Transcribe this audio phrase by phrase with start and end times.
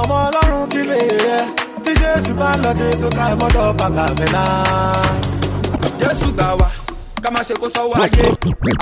[0.00, 1.38] ọmọ ọlọ́run kí lè rẹ
[1.84, 4.42] tí jésù bá lọ́dẹ tó ká ẹ mọ́dọ̀ bàbá fẹ́ náà
[6.00, 6.68] jésù gbà wá
[7.20, 8.24] ká má ṣe kó sọ wáyé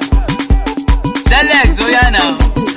[1.30, 2.26] sẹ́lẹ̀ tó yà náà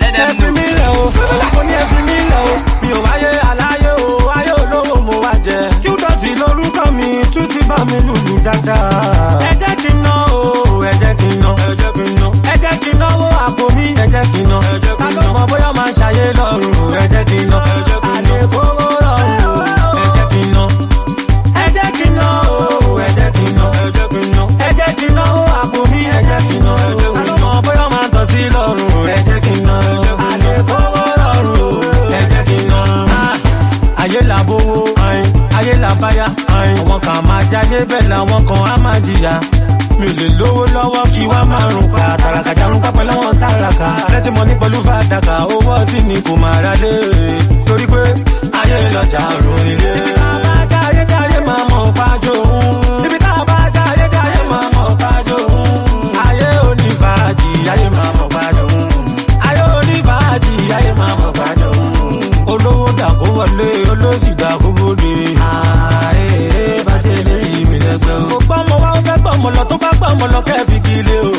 [0.03, 0.35] lẹ́dẹ̀ẹ́ mú.
[0.35, 2.53] ẹ̀fín mi lẹ̀ o ọ̀làkùn ní ẹ̀fín mi lẹ̀ o
[2.83, 7.09] mi ò wáyé aláyé o wáyé olówó mo wá jẹ kí ó dọ̀tí lórúkọ mi
[7.33, 9.39] tún ti bá mi lùlù dáadáa.
[9.51, 9.76] ẹ jẹ́
[12.83, 14.59] kí n náwó àpò mi ẹ jẹ́ kí n ná
[14.99, 17.59] ta ló mọ̀ bóyá máa ń ṣayé lọ́rùn ẹ jẹ́ kí n ná
[18.15, 19.61] àlè kówó lọ́rùn
[20.03, 20.65] ẹ jẹ́ kí n ná
[21.63, 22.27] ẹ jẹ́ kí n ná
[23.05, 23.65] ẹ jẹ́ kí n ná
[24.65, 27.59] ẹ jẹ́ kí n náwó àpò mi ẹ jẹ́ kí n ná ta ló mọ̀
[27.65, 29.77] bóyá máa ń tọ́ sí lọ́rùn ẹ jẹ́ kí n ná
[30.33, 31.81] àlè kówó lọ́rùn
[32.19, 32.79] ẹ jẹ́ kí n ná.
[34.03, 34.73] ayé làbówó
[35.57, 36.27] ayé làbáyá
[36.59, 39.35] àwọn kan máa jáde bẹ́ẹ̀ làwọn kan á máa jìyà
[40.01, 44.31] mi ò lè lówó lọ́wọ́ kí wá márùn pa tàràkà jàrúkà pẹ̀lú àwọn tàràkà lẹ́tí
[44.37, 46.93] mọ́ ní pẹ̀lú fàdákà owó ọtí ni kò máa ra lé
[47.67, 48.03] torí pé
[48.61, 49.95] ayé lọ́jà ọ̀run ilé.
[70.07, 71.31] fọmọ lọ kẹfì kílé o.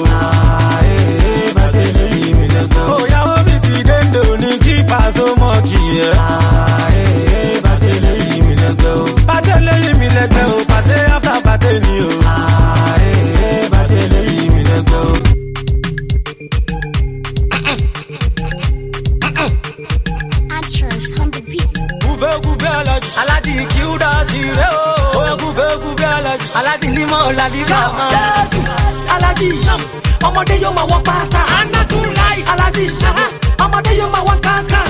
[2.39, 2.85] mi dandan.
[2.95, 6.09] òyàwó mi ti dénde òní kí pàṣẹ mọ kì í yẹ.
[6.25, 8.11] ààyè bá ṣe lè
[8.47, 8.99] mi dandan.
[9.27, 9.55] pàṣẹ
[9.99, 12.11] mi dandan o pàṣẹ áfà pàṣẹ ni o.
[12.35, 14.01] ààyè bá ṣe
[14.55, 15.13] mi dandan.
[20.57, 21.73] Actress on the beat.
[22.03, 23.09] Gube gube alaji.
[23.21, 23.93] Alaji kí ó
[24.73, 24.86] o
[26.57, 28.05] alájí mo mọ́ ọ̀làdí bàmá
[29.13, 29.47] alájí
[30.27, 31.41] ọmọdé yóò máa wọ́n pátá
[32.51, 33.29] alájí uh-huh.
[33.63, 34.87] ọmọdé yóò máa wọ́n kankan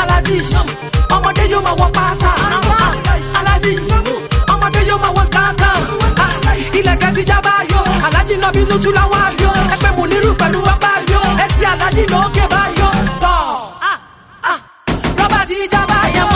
[0.00, 0.36] alájí
[1.14, 2.30] ọmọdé yóò máa wọ́n pátá
[3.40, 3.72] alájí
[4.52, 5.78] ọmọdé yóò máa wọ́n kankan
[6.24, 10.58] ah, ilẹ̀kẹ̀ ti já báyọ̀ alájí náà bínú tú láwọn àlọ́ ẹgbẹ́ mò nírú pẹ̀lú
[10.66, 12.90] wọn báyọ̀ ẹsẹ̀ alájí lókè báyọ̀
[13.22, 13.38] tọ̀
[13.90, 13.98] ah,
[14.50, 14.58] ah.
[15.18, 16.26] rọ́bà ti já báyọ̀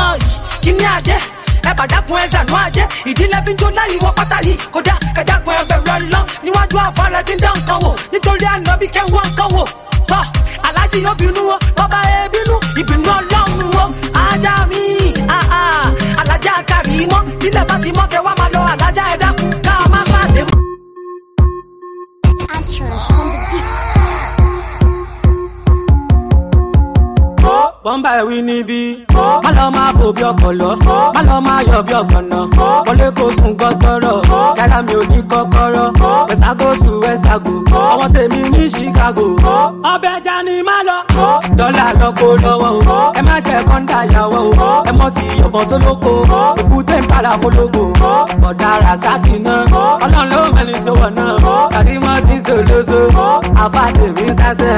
[0.62, 1.16] kí ní adé
[1.68, 2.73] ẹ bàdákun ẹ sànú àjẹ́.
[3.04, 7.32] ìdílé fi ń jó láyé wọ pátá yìí kódà ẹ̀dàgbọ̀n ẹgbẹ̀rún ọlọ́ níwájú àfọlẹ́ ti
[7.34, 9.62] ń dán nǹkan wò nítorí ànábì kẹ́ wọ́n nǹkan wò
[10.10, 10.22] tọ́
[10.66, 12.54] aláàjì yóò bínú o baba ebinu.
[12.54, 13.84] bínú ìbínú ọlọ́run o
[14.24, 14.80] ajá mi
[16.20, 18.33] alájà kàrí mọ́ tílẹ̀ bá ti mọ́ kẹwàá.
[27.86, 28.80] wọ́n bá ẹ̀wí níbí.
[29.44, 32.38] má lọ máa fò bí ọkọ̀ lọ má lọ máa yọ bí ọ̀gànà
[32.86, 34.16] wọlé kó sùn gbọ́ sọ̀rọ̀
[34.58, 35.86] yàrá mi ò ní kọ́kọ́rọ́
[36.28, 37.52] wẹ̀sàgò tù wẹ̀sàgò
[37.90, 39.24] ọwọ́ tèmi ní Chicago
[39.92, 40.98] ọbẹ̀ jà ni má lọ
[41.58, 46.12] dọ́là lọ́kọ́ lọ́wọ́ o ẹ má jẹ́ kọ́ńdà yàwó o ẹ mọ́ ti yọ̀bọ̀ sólókò
[46.40, 47.84] òkú tẹ̀ ń para fólógò
[48.48, 49.60] ọ̀dà rasaki náà
[50.04, 51.28] ọlọ́run ló mẹ́ni tó wọ̀ náà
[51.74, 53.00] tàbí mọ́ ti sòlóso
[53.62, 54.76] àfàdé mi sásẹ̀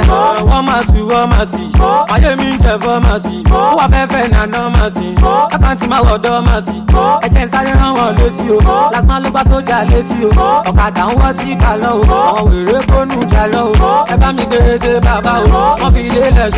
[0.48, 1.60] wọ́n máa tù wọ́n máa tì
[2.14, 5.06] ayé mi ń jẹ́ fọ́ máa tì ó wà fẹ́fẹ́ nàná máa tì
[5.54, 6.74] ẹ̀kan ti máa wọ̀dọ́ máa tì
[7.26, 10.18] ẹ̀jẹ̀ ń sáré rán wọn létí o lásìmá ló bá sójà létí
[10.48, 12.54] o ọ̀kadà ń wọ́ sí ìgbà lọ́wọ́ àwọn
[14.20, 15.34] wèrè mi gbèrè ṣe bàbá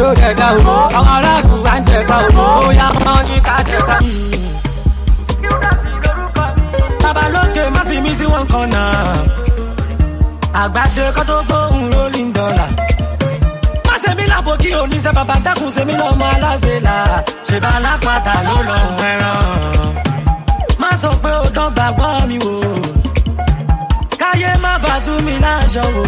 [0.09, 3.97] ló dẹ̀dá o àwọn aráàlú wa ń jẹ̀ka o ó yá wọn ní ká jẹ̀ka.
[7.77, 8.87] má fi mí sí wọn kan náà
[10.63, 12.71] àgbàdo kó tó gbóhùn rolling dollar
[13.89, 16.97] má ṣe mí lápò kí oníṣẹ́ bàbá dákun ṣe mí lọ́mọ aláṣẹ là
[17.47, 19.41] ṣe bá alápàtà ló lọ fẹ́ràn
[20.81, 22.55] má sọ pé ó dán gbàgbọ́ mi wò
[24.21, 26.05] káyé má bàtú mi láṣọ wò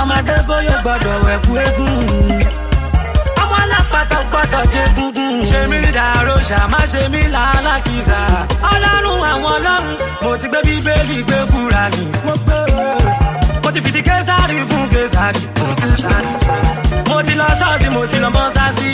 [0.00, 1.94] ọmọ adébóyè gbọdọ̀ wẹ̀kú eégún
[3.42, 8.20] ọmọ alápàtà gbọdọ̀ jẹ gúngún ṣe mí dàróṣà má ṣe mí làálàkìsà
[8.72, 9.84] ọlọ́run àwọn ọlọ́run
[10.22, 12.58] mo ti gbé bíbélì gbé kúránì mo gbé
[13.62, 15.42] mo ti fìdí késàrì fún késàrì
[17.08, 18.90] mo ti lọ sọ́ọ̀sì mo ti lọ mọ́sáàsì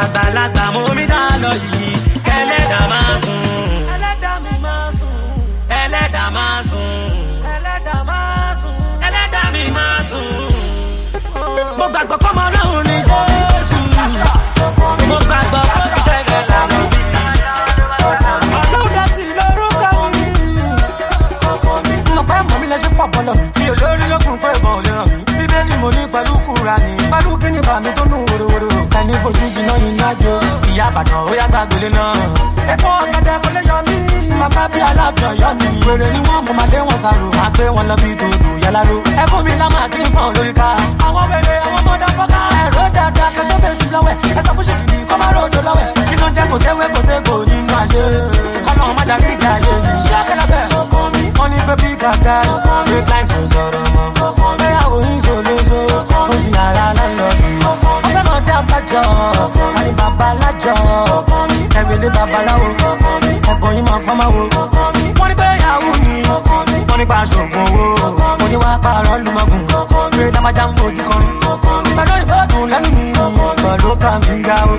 [0.00, 1.90] àgbàlagbà mo mi dá lọ yìí
[2.38, 3.44] ẹlẹ́dàá máa sùn
[5.82, 7.19] ẹlẹ́dàá máa sùn.
[11.80, 12.94] mo gbàgbọ́ mi mi
[29.24, 30.34] mi nù jó
[30.70, 32.12] ìyá àbàdàn ó yá gbàgbélé náà.
[32.72, 33.99] ẹ̀kọ́ ọ̀gẹ̀dẹ̀ kò lè yọ mí
[34.48, 35.68] máa bí aláàfin ọ̀yọ́ ni.
[35.86, 37.28] wèrè ni wọ́n mú màdé wọn sàrò.
[37.44, 38.96] a gbé wọn lọ bí dòdò yáláró.
[39.22, 40.68] ẹkún mi lámà kí n fọ́n lórí ká.
[41.06, 42.38] àwọn wèrè àwọn ọmọdé fọ́ká.
[42.62, 44.16] ẹ̀rọ dada kẹtọ́ bẹ́ẹ̀ sùn lọ́wẹ̀.
[44.38, 45.88] ẹ sọ fún ṣèkìtì kọ́ máa ròdò lọ́wẹ̀.
[46.08, 48.02] kí ló ń jẹ́ kò séwé kò ségò nínú ayé.
[48.66, 49.92] kọ́nà ọmọ dàrí ìjà ayé mi.
[50.04, 51.22] ṣé akẹ́lẹ́ bẹ́ẹ̀ ó kọ́ mi.
[51.38, 52.36] wọ́n ní bébí gàgà.
[52.54, 52.98] ó kọ́ mi.
[58.60, 59.02] alábàjọ
[59.74, 60.76] kárí bàbá alájọ
[61.80, 62.68] ẹ̀rẹ̀lẹ̀ babaláwo
[63.52, 64.88] ọ̀bọ̀ yìí máa fọ́nmá wo wọ́n
[65.26, 66.12] ní pé yahoo ni
[66.48, 68.08] wọ́n ní pa aṣọ́gun owó
[68.38, 69.62] mo ní wàá pààrọ̀ lùmọ̀gùn
[70.16, 71.24] pé lámájá ń bójú kan
[71.96, 73.04] pàdó ìbòdùn lẹ́nu mi
[73.62, 74.74] pẹ̀lú kàmí ga o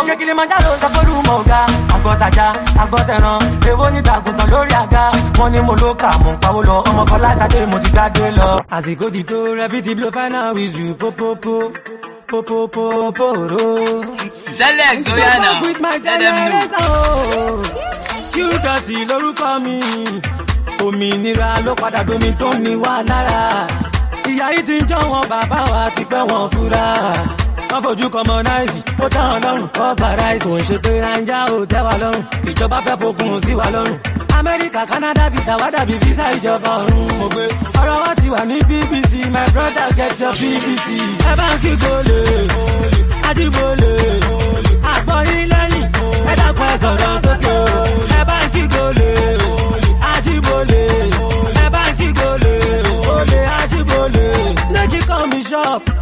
[0.00, 1.60] òkè kiri máa já ló sọ fọ́lù mọ̀ ọ̀gá
[1.94, 2.46] agbọ́tajà
[2.82, 3.40] agbọ́tẹ̀ràn
[3.70, 5.02] èwo ní tàgùntàn lórí àga
[5.38, 8.48] wọ́n ní mo ló kà mọ̀ ń pawó lọ ọmọ fọláṣadé mo ti gbádé lọ.
[8.76, 11.54] àsìkò ti tó rẹ fi ti blow final whistle pópópó
[12.26, 14.04] popo poporo.
[14.34, 16.34] Select oya na let them
[16.70, 17.62] know.
[18.36, 19.04] Qdotty oh.
[19.10, 19.78] lórúkọ mi,
[20.84, 23.44] òmìnira ló padà domi tó ní wa lára.
[24.30, 26.86] Ìyá yìí ti ń jọ wọn bàbá wa ti pẹ́ wọn fura
[27.76, 30.44] wọ́n fojú kan mọ náìsì ó tán lọ́rùn kọ́ paráìsì.
[30.52, 33.96] kò ń ṣe pé nàìjà ò tẹ́ wa lọ́rùn ìjọba fẹ́ fokùn sí wa lọ́rùn.
[34.36, 37.00] amẹ́ríkà canada visa wá dàbí visa ìjọba ọ̀run.
[37.20, 37.44] mo gbé
[37.80, 40.86] ọ̀rọ̀ wa ti wà ní bbc my brother get your bbc.
[41.30, 42.18] ẹ bá ń kí gòlè
[43.28, 43.90] àdìbòlè
[44.92, 45.86] àgbọ̀nrín lẹ́yìn
[46.30, 47.56] ẹ dákun ẹ sọ̀rọ̀ sókè
[48.20, 49.10] ẹ bá ń kí gòlè
[50.12, 50.82] àdìbòlè
[51.64, 52.54] ẹ bá ń kí gòlè
[53.16, 54.26] olè àdìbòlè
[54.74, 55.95] lẹ́jì kọ́ mi ṣọ́ọ̀pù.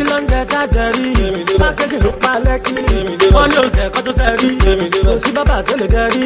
[0.10, 1.19] ló ń jẹ ká jẹ̀rí?
[1.70, 2.74] mákẹ́tì ló pa lẹ́kí.
[3.36, 4.48] wọ́n ní oṣù ẹ̀kọ́ tó sẹ́ rí.
[5.08, 6.24] kò sí bàbá tó lè gẹ rí.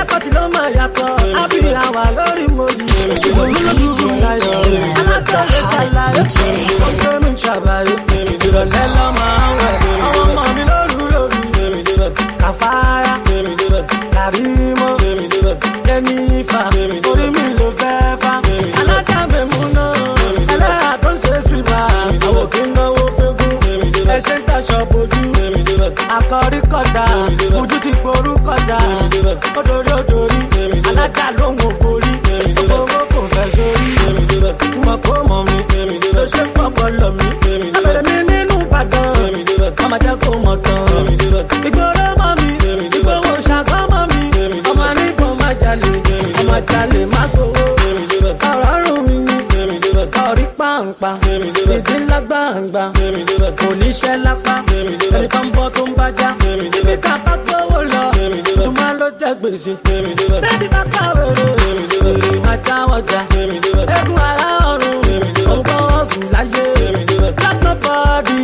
[0.00, 1.08] ẹ̀kọ́ tí ló máa yàtọ̀.
[1.42, 2.86] àbí àwà lórí mojì.
[3.28, 4.60] ìlú ló dúró láyọ̀.
[5.00, 6.20] alákọ̀ọ́lẹ̀ ṣàlàyé.
[6.20, 7.94] ọjọ́ mi ń ṣàbàyè.
[8.46, 10.31] ìrọ̀lẹ́ lọ́ máa ń wẹ̀.
[26.16, 27.04] àkọ́rí kọjá
[27.60, 28.76] ojú ti gború kọjá
[29.58, 30.40] odori odori
[30.88, 31.81] alájà lóhùn
[51.02, 51.48] lápá bèbí
[52.04, 52.84] ńlá gbàǹgbà
[53.58, 54.94] kò níṣẹ́ lápá ẹni
[55.30, 58.04] tó ń bọ́ tó ń bá já bíbí ká bá gbówó lọ
[58.56, 61.24] tó máa ló jẹ gbèsè bébí bá kàwé
[62.02, 64.96] rè rè má jáwọ́ já egun ara ọ̀run
[65.52, 66.64] ògbọ́n ọ̀sùn láyé
[67.08, 68.40] just nobody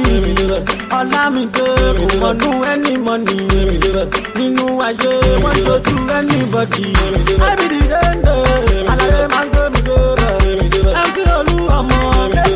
[0.99, 1.55] ọ̀làmìdé
[1.99, 3.37] kò mọ̀nú ẹni mọ̀nì
[4.39, 5.13] nínú ayé
[5.43, 6.85] wọ́n tójú ẹni bọ̀dì
[7.47, 8.37] ẹ̀mí dìde ń dè
[8.93, 9.58] àlàyé máa ń gbé.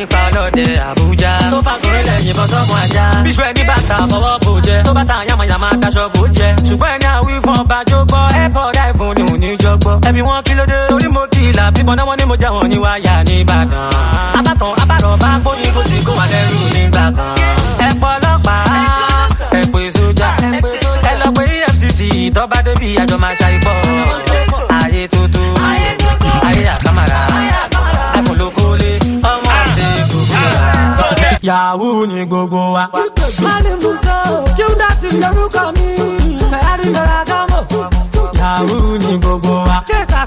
[0.00, 1.32] nípa ọlọ́dẹ Àbújá.
[1.52, 3.04] tó fàgùrẹ́ lẹ̀ yìnbọn sọ́kùn ajá.
[3.24, 4.76] bíṣu ẹni bàtà fọwọ́ bò jẹ.
[4.86, 6.48] tó bàtà yamayama daṣọ bò jẹ.
[6.68, 8.22] ṣùgbọ́n ẹni àwí fún ọba jó gbọ́.
[8.38, 9.94] airport iphone ni ò ní jọ gbọ́.
[10.08, 10.78] ẹbí wọn kí ló dé.
[10.94, 13.88] orí mo kì í là bíbọn náà ni mo jẹ wọn ní wáyà nìbàdàn.
[14.38, 17.32] abátàn abárọ̀ bá gbóyin bó ti kó wà lẹ́rù nígbà kan.
[17.88, 18.56] ẹ pọ̀ ọlọ́pàá
[19.58, 20.28] ẹ pè sójà
[21.10, 22.00] ẹ lọ pé EFCC
[22.36, 23.74] tọ́ba débi àjọ máa ṣàìbọ̀.
[24.82, 25.88] ayé tuntun ayé
[31.42, 32.88] yahoo ni gbogbo wa.
[33.44, 34.14] mani muso
[34.56, 35.88] kíndàtì lórúkọ mi
[36.50, 37.82] fẹ́ẹ́ rí lọ́ra gámọ̀
[38.40, 39.76] yahoo ni gbogbo wa.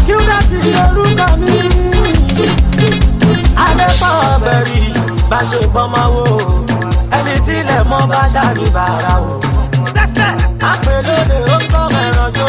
[0.08, 1.50] Gilda ti lórúkọ mi.
[3.66, 4.12] Adépọ̀
[4.44, 4.82] bẹ̀rì
[5.30, 6.24] bá ṣe gbọ́mọ wo.
[7.18, 9.32] Ẹni tí ilẹ̀ mọ́ bá ṣàrí bàrà o.
[10.72, 12.48] Àpè lóde ó kọ́ ẹran jó.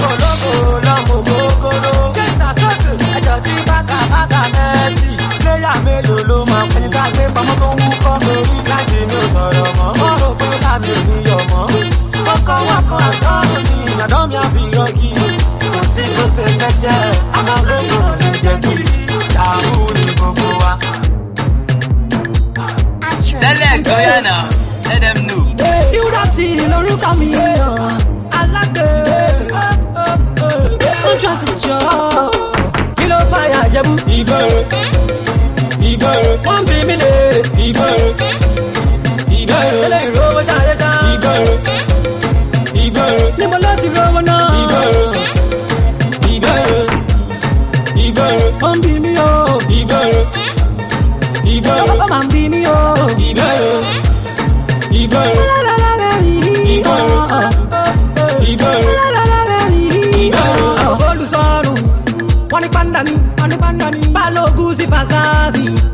[0.00, 0.52] Kòlókò
[0.86, 1.92] lọ́mọ kókóró.
[2.16, 5.08] Jésà sọ́ọ̀tù ẹjọ́ tí bàkà bàkà mẹ́sì.
[5.44, 6.78] Léyà mélòó ló máa kú?
[6.78, 8.14] Ẹni ká gbé pamọ́ tó ń wúkọ́.
[8.24, 9.88] Torí láti mi ò sọ̀rọ̀ mọ́.
[10.00, 11.95] Mọ́rò pé láti ò yọ̀ mọ́.
[12.54, 13.46] wako wako
[13.98, 15.14] na damu ya viogi
[15.80, 16.88] usikosefete
[17.32, 18.86] amagongo lejeki
[19.34, 20.78] tabu lipokoa
[23.22, 24.44] select oyana
[24.90, 25.44] let them know
[25.96, 27.62] ìwúrọ̀tì lórúkọ mi yàn
[28.38, 29.20] alágbèrè
[31.10, 31.78] ojúṣàṣìjọ
[32.96, 34.64] kí ló fàyà jẹ́bú ìbẹ̀rẹ̀
[35.90, 38.44] ìbẹ̀rẹ̀ wọ́n bí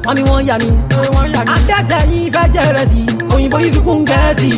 [0.06, 0.68] wọ́n ní wọ́n yà mí.
[1.54, 4.49] adẹ́tẹ̀ yìí fẹ́ jẹrẹ sí i òyìnbó yìí sunkún gẹ̀ẹ́sì.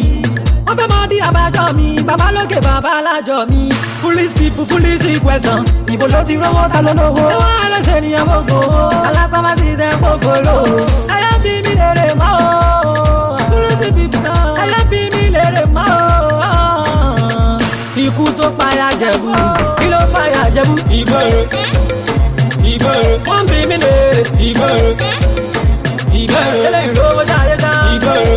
[0.66, 2.92] wọ́n fẹ́ mọ dí abájọ mi bàbá lókè bàbá
[3.50, 3.60] mi.
[4.00, 5.60] foolish people foolish question
[5.92, 7.24] ìbò ló ti rówó ta ló lówó.
[7.32, 8.58] ẹ wá ẹlẹ́sẹ̀ ènìyàn gbogbo
[9.08, 10.54] alápámá ti sẹ́ kó fòlò.
[11.14, 12.32] ẹyẹ bí mi lèrè mọ́
[13.36, 15.88] o foolish people náà ẹyẹ bí mi lèrè mọ́
[16.46, 18.02] o.
[18.04, 19.28] ikú tó payà jẹ̀bú
[19.78, 21.82] kí ló payà jẹ̀bú ìgboro
[22.74, 23.94] ìbẹ̀rù wọ́n bí mi lè
[24.48, 24.90] ìbẹ̀rù
[26.20, 28.34] ìbẹ̀rù eléyìí lówó ṣáyé sá ìbẹ̀rù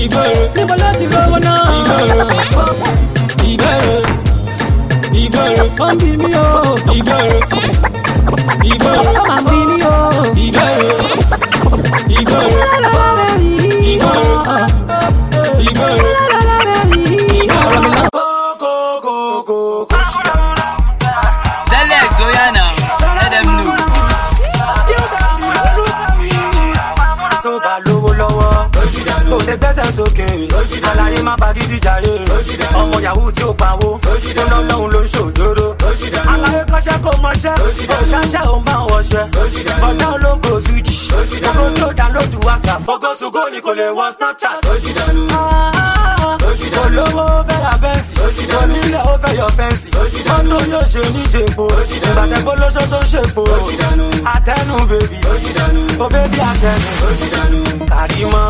[0.00, 1.56] ìbẹ̀rù níbo ló ti rówó náà
[1.88, 2.68] ìbẹ̀rù
[3.50, 3.96] ìbẹ̀rù
[5.22, 6.46] ìbẹ̀rù wọ́n bí mi o
[6.96, 7.38] ìbẹ̀rù
[8.72, 9.96] ìbẹ̀rù wọ́n bí mi o
[10.46, 10.88] ìbẹ̀rù
[12.18, 12.89] ìbẹ̀rù.
[29.50, 30.24] ṣe gbẹ́sẹ̀ sókè
[30.90, 32.10] àlàyé má fagídí jàre
[32.82, 34.14] ọmọ yahoo tí ó pawó ó
[34.52, 35.69] lọ́lọ́hún ló ń ṣòjóró
[36.08, 37.52] aláwé kọ́ṣẹ́ kò mọṣẹ́
[37.94, 39.24] ọ̀ṣáṣẹ́ ò máa wọṣẹ́
[39.82, 40.92] bọ̀dá olóńgbò switch
[41.42, 44.60] gbogbo sí ò download whatsapp gbogbo ṣùgbọ́n ni kò lè wọ snapchat
[46.84, 51.64] olówó fẹ́ ra bẹ́ǹsì onílẹ̀ ó fẹ́ yọ fẹ́ǹsì mọ́tò yóò ṣe oníjèpo
[51.94, 53.42] ìgbàtẹ́gbó lóṣó tó ṣèpo
[54.34, 55.18] àtẹnu bèbí
[56.04, 57.58] ó bèbí àtẹnu
[57.90, 58.44] kàrímọ́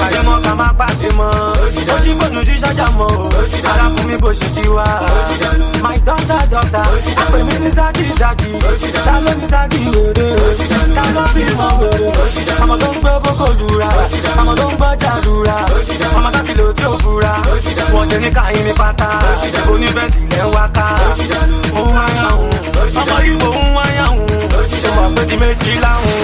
[0.00, 1.30] kàrímọ́ ká má pàdé mọ́
[1.94, 2.40] ó jí fóònù
[2.98, 3.28] mọ́ o
[3.70, 4.86] ara fún mi bó ṣe jí wá
[5.82, 6.91] my doctor doctor.
[7.16, 8.46] Tápẹ̀ mi ní Zaki Zaki,
[9.06, 10.28] ta ló ní Zaki wèrè,
[10.96, 12.08] ta ló bí mọ wèrè,
[12.62, 13.88] àmọ̀ tó ń gbé boko lura,
[14.40, 15.56] àmọ̀ tó ń gbọ́jà lura,
[16.16, 17.32] àmọ̀ láti lò tí ò fura,
[17.92, 19.08] wọ́n ṣe ní káyín ní pátá,
[19.72, 20.86] oníbẹ̀sì lẹ́ ń wáká,
[21.78, 24.28] òun wáyà òun, ọmọ Ìgbò ń wáyà òun,
[24.84, 26.18] ṣe wà pé di méjì láhùn,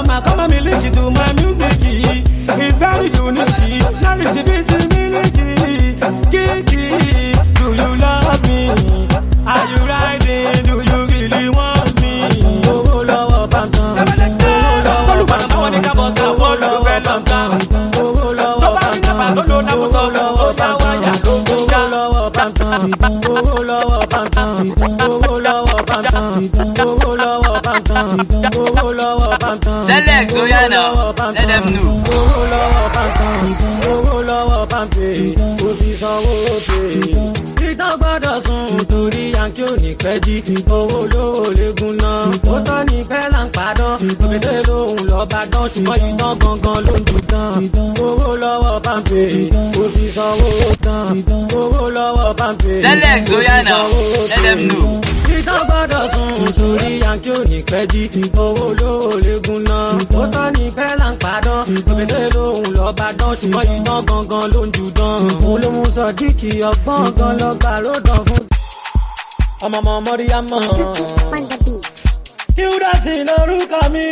[29.87, 30.83] Select ó yá nà
[31.33, 31.90] let them know.
[32.16, 33.37] Owó lọ́wọ́ pàǹtàn,
[33.92, 35.18] owó lọ́wọ́ pàǹtàn,
[35.61, 40.35] kò fi sanwó òkè tán gbọ́dọ̀ sùn torí yankí ò ní pẹ́ jí
[40.79, 45.40] owó lówó léegun náà ó tọ́ ní pẹ́ là ń padán gbèsè lòun lọ bá
[45.53, 47.53] dán ṣùgbọ́n ìtàn gangan ló ń dùn tán
[48.07, 50.49] owó lọ́wọ́ pàǹpẹ́ kò fi sanwó
[51.12, 52.73] owó lọ́wọ́ pàmpé.
[52.83, 53.79] sẹ́lẹ̀ tó yà náà
[54.31, 55.01] let them know.
[55.37, 58.05] ìtàn gbọ́dọ̀ sùn nítorí yankí ò ní pẹ́ jí
[58.45, 59.88] owó lówó léegun náà
[60.21, 64.45] ó tọ́ ní pẹ́ là ń padàn òbèsè lòun lọ́ọ́ bá dán ṣùgbọ́n ìtàn gangan
[64.53, 65.16] ló ń jù dán.
[65.47, 68.45] òun ló mú sọdíkì ọgbọ́n gan lọ́gbà ló dán fún.
[69.64, 70.62] ọmọ ọmọ mọ́ríyá mọ́.
[72.59, 74.07] hilda sì lórúkọ mi.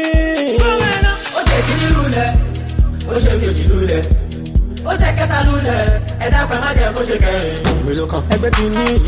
[1.39, 2.31] ó ṣe kí ní lulẹ̀
[3.11, 4.03] ó ṣe kejì lulẹ̀
[4.85, 5.81] ó ṣe kẹta lulẹ̀
[6.25, 7.57] ẹ̀dá kan má jẹ́ kó ṣe kẹrin.
[7.81, 8.23] èmi ló kàn.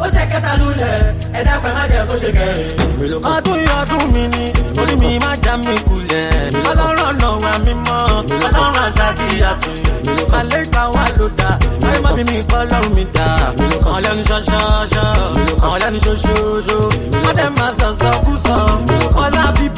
[0.05, 1.03] ó ṣe kẹta lulẹ̀,
[1.39, 3.25] ẹ̀dá pẹ̀ má jẹ́ kó ṣe kẹrin.
[3.35, 4.45] Ọdún yìí ọdún mi ni,
[4.81, 6.31] orí mi má já mi kulẹ̀.
[6.71, 8.01] Ọlọ́run ọ̀nà wa mi mọ́,
[8.47, 9.73] ọlọ́run àṣàbí àti.
[10.33, 13.27] Màlẹ́gbà wa ló dá, báyìí má bí mi kọ́ lọ́run mi dá.
[13.87, 15.07] Àwọn lẹ́nu ṣọ́ṣọ́ṣọ́,
[15.65, 16.79] àwọn lẹ́nu ṣoṣooṣo,
[17.23, 18.59] wọ́n dẹ̀ máa sọ̀sọ̀ kú sọ,
[19.25, 19.76] ọlá bíb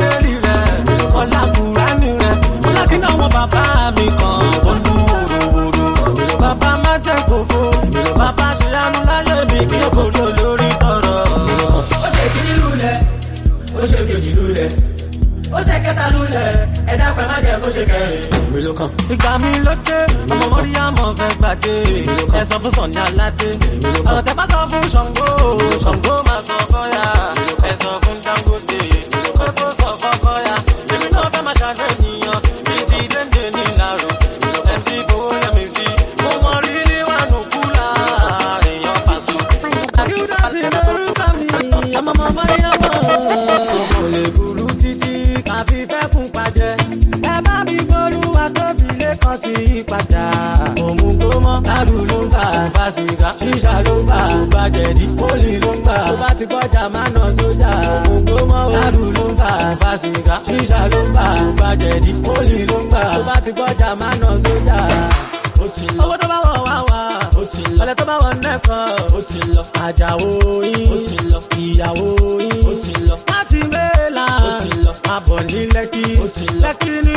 [17.79, 18.23] ṣe kẹrin.
[18.47, 18.89] èmi ló kàn.
[19.15, 19.99] ìgbà mi ló dé
[20.33, 21.75] ọmọ mọ́rí àmọ́ fẹ́ gbàdé
[22.39, 23.51] ẹ sọ fún Sunny Aládé
[24.09, 25.29] ọ̀rọ̀ tẹ bá sọ fún Ṣàngó
[25.85, 27.05] Ṣàngó máa sọ fọ́yà
[27.69, 28.68] ẹ sọ fún Dangote.
[69.33, 69.63] ti lọ.
[69.85, 70.31] Àjàó
[70.77, 71.39] yín ó ti lọ.
[71.65, 72.07] Ìyàwó
[72.47, 73.15] yín ó ti lọ.
[73.33, 74.93] Láti Mẹ́lá ó ti lọ.
[75.15, 76.59] Abọ̀ ní Lẹ́kì ó ti lọ.
[76.65, 77.08] Lẹ́kì ní.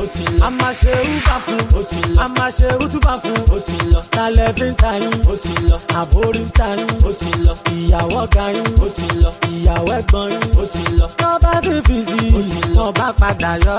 [0.00, 0.46] ó ti lọ.
[0.46, 2.22] a máa ṣe uber fún ó ti lọ.
[2.24, 4.00] a máa ṣe utuba fún ó ti lọ.
[4.14, 5.76] talẹ̀ fi ń ta yín ó ti lọ.
[6.00, 7.52] àbórí ń ta yín ó ti lọ.
[7.74, 9.30] ìyàwó ọ̀gá yín ó ti lọ.
[9.52, 11.06] ìyàwó ẹ̀gbọ́n yín ó ti lọ.
[11.20, 12.18] tó bá ti fi sí
[12.58, 13.76] i tó bá padà yọ.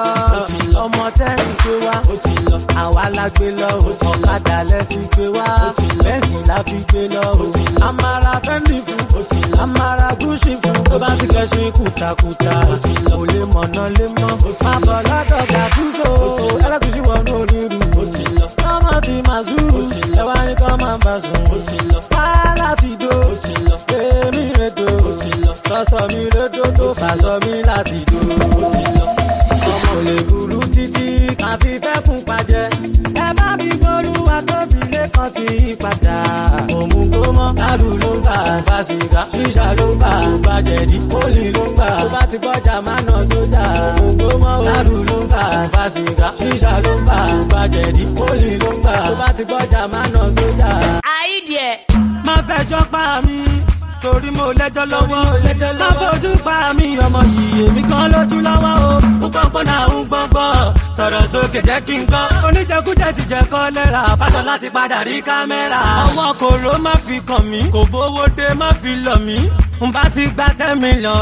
[0.83, 2.55] ọmọ tẹ́rìn gbé wá ó ti lọ.
[2.81, 4.11] àwa la gbé lọ ó ti lọ.
[4.15, 6.01] ọ̀kadà lẹ fi gbé wá ó ti lọ.
[6.05, 7.79] bẹ́ẹ̀sì la fi gbé lọ ó ti lọ.
[7.87, 8.69] a máa ra fún
[9.19, 9.55] ó ti lọ.
[9.63, 13.13] a máa ra gúúsì fún tó bá ti kẹ́ ṣe kùtàkùtà ó ti lọ.
[13.17, 14.33] kò mọ̀nà lé mọ́.
[14.63, 17.77] má bọ̀ lọ́dọ̀ gàdúsọ̀ ẹlẹ́kùsí wọn ní olúdu.
[18.71, 19.59] ọmọ ti máa zú
[20.21, 21.17] ẹwà ní kọ́ máa
[26.13, 28.19] mi lójó tó fàṣọ mi láti dó.
[29.55, 31.07] ọmọ lè burú títí
[31.39, 32.65] ká fi fẹ́kùn pàjẹ́
[33.25, 36.15] ẹ bá mi gbóríwá tóbi lẹ́kọ̀ọ́ sí i padà.
[36.79, 38.79] òmùgọ̀ mọ́ kálù ló ń bá tó
[40.43, 42.70] bá ti gbọ́jà
[45.75, 49.81] fa sìgá ṣíṣà ló ń fà gbàjẹ̀dí pólì ló ń gbà tó bá ti gbọ́jà
[49.93, 50.69] má nà sójà.
[51.17, 51.69] àìdíẹ.
[52.27, 53.37] má fẹjọ́ pa mi
[54.03, 55.23] torí mo lẹ́jọ́ lọ́wọ́
[55.81, 59.91] má fojú pa mi ọmọ yìí èmi kan lójú lọ́wọ́ o ń gbọ́ngbọ́n náà ń
[60.09, 60.65] gbọ́ngbọ́n
[61.01, 62.23] sọ̀rọ̀ sókè jẹ́ kí n gbọ́.
[62.47, 65.79] oníjẹkújẹ ti jẹ kọ́lẹ́rà fásọ láti padà rí kámẹ́rà.
[66.07, 69.37] ọwọ́ kòró má fi kàn mí kò bówó dé má fi lọ̀ mí.
[69.87, 70.73] n bá ti gba ten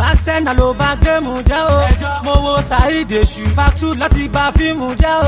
[0.10, 1.78] arsenal ló bá géèmù jẹ́ o.
[2.26, 5.16] mo wo saheed èṣù patu láti bá fíìmù jẹ́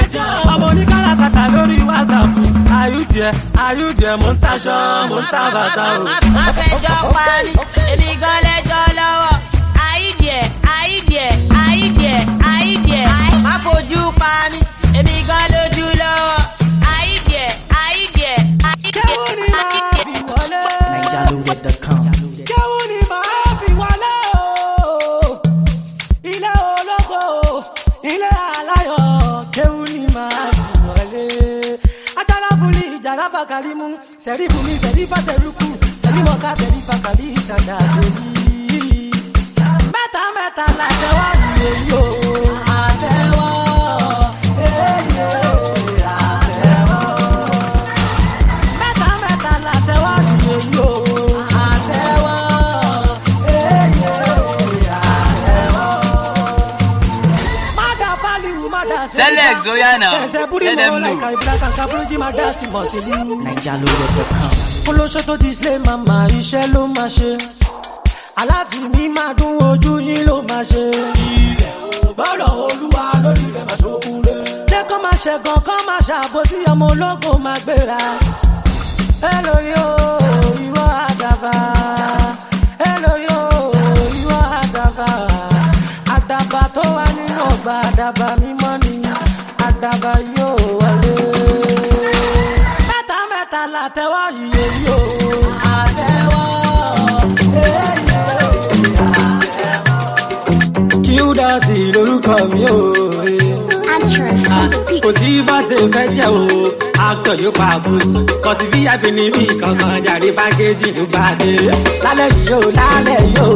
[0.00, 0.26] ẹjọ́
[0.70, 2.30] oníkàràkàtà lórí whatsapp
[2.80, 3.28] ayúdìẹ
[3.66, 4.76] ayúdìẹ mò ń taṣọ
[5.10, 6.02] mò ń ta bàtà o.
[6.36, 7.52] wọ́n fẹ́ jọ pa ni
[7.92, 9.32] èmi gan lẹ́jọ́ lọ́wọ́
[9.88, 10.40] ayídìẹ
[10.76, 11.26] ayídìẹ
[11.62, 12.27] ayídìẹ.
[13.62, 14.60] fojú pa ni
[15.00, 16.34] èmi gan lójú lọ́wọ́
[16.98, 17.44] àìdíẹ
[17.84, 18.32] àìdíẹ
[18.70, 19.06] àìdíẹ
[19.60, 20.14] àìdíẹ.
[20.94, 22.00] NigeLoot.com.
[22.50, 24.42] jáwọ́ ni màá fi wọlé o
[26.32, 27.20] ilé olóko
[28.12, 29.02] ilé aláyọ̀
[29.54, 31.22] kéwù ni màá fi wọlé.
[32.20, 33.86] ajala fúnni ìjàrá bàkàrí mú
[34.24, 35.66] sẹ̀rí bùnmi sẹ̀rí bá sẹ̀rí kù
[36.02, 38.86] tẹ̀lé mọ̀ká tẹ̀lé bàkàrí ìsàdà sẹ́yìn
[39.94, 42.04] mẹ́ta mẹ́ta la jẹ́ wá lóyún
[42.64, 42.67] o.
[59.18, 61.14] Selex oya na let them know.
[63.44, 64.52] naija ló yẹ pẹ kan.
[64.88, 67.30] olóṣó tó display màmá iṣẹ́ ló máa ṣe
[68.40, 70.82] aláti mi máa dún ojú yín ló máa ṣe.
[71.30, 71.74] ilẹ̀
[72.06, 74.34] ò gbọ́dọ̀ olúwa lórí rẹ̀ máa ṣokùn lé.
[74.70, 78.00] lẹ́kọ́ máa ṣẹ̀gàn kọ́ máa ṣàbòsí ọmọ ológun máa gbéra.
[79.30, 79.88] ẹ lóye o
[80.66, 81.52] ìwọ àdàbà.
[82.88, 83.40] ẹ lóye o
[84.20, 85.08] ìwọ àdàbà.
[86.16, 88.28] àdàbà tó wà nínú ọgbà àdàbà
[101.58, 102.78] Sọláàtì lórúkọ mi o.
[103.90, 104.70] Ah,
[105.02, 106.38] kò sí bá ṣe fẹ́ jẹ́ o,
[107.08, 108.18] actor yóò pa àbòsí.
[108.44, 111.52] Kọ̀sí VIP níbi kankan jàre pákéjì ló bá dé.
[112.04, 113.50] Lálẹ́ yìí yóò lálẹ́ yóò.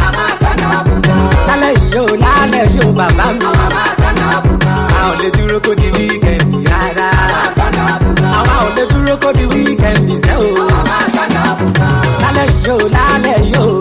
[0.00, 1.16] Màmá àtọ́nà àbùkù.
[1.48, 3.46] Lálẹ́ yìí yóò lálẹ́ yóò bàbá mi.
[3.58, 4.68] Màmá àtọ́nà àbùkù.
[4.96, 7.06] A ò lè dúró kó di wíkẹ̀ndì rárá.
[7.16, 8.22] Màmá àtọ́nà àbùkù.
[8.38, 10.48] Àwa ò lè dúró kó di wíkẹ̀ndì sẹ́ o.
[10.74, 11.86] Màmá àtọ́nà àbùkù.
[12.22, 13.75] Lálẹ́ yìí yóò lálẹ́ yóò.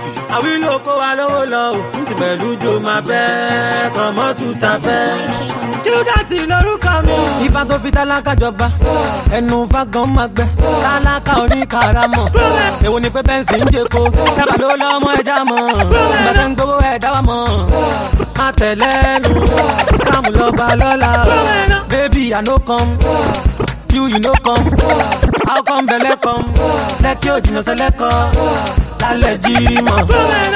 [0.00, 0.10] sí.
[0.34, 1.80] àwí ló kó wa lówó lọ o
[2.20, 5.10] pẹ̀lú jo máa bẹ́ kọ́mọ́ tuta bẹ́.
[5.84, 7.14] Júdàtì lórúkọ mi.
[7.44, 8.66] Ifá tó fi tálákà jọba.
[9.38, 10.44] Ẹnu fagan máa gbẹ.
[10.84, 12.24] Tálákà oníkàrà mọ̀.
[12.86, 14.00] Èwo ni pé bẹ́ǹsì ń jẹ́ko?
[14.36, 15.62] Dábàá ló lọ́mọ ẹja mọ̀.
[16.24, 17.42] Bàbá ń gbowó ẹ̀dá wa mọ̀.
[18.38, 18.90] Má tẹ̀lé
[19.22, 19.30] nu.
[20.04, 21.10] Sáàmù lọ́ba lọ́la.
[21.90, 22.86] Bébì ànó kan.
[23.94, 24.70] You ìnó come
[25.56, 26.44] akọ ń bẹ lẹ́kọ̀ọ́
[27.02, 28.12] lẹ́kí òjìnà sẹ́lẹ́kọ̀
[29.00, 29.96] lálẹ́ jímọ̀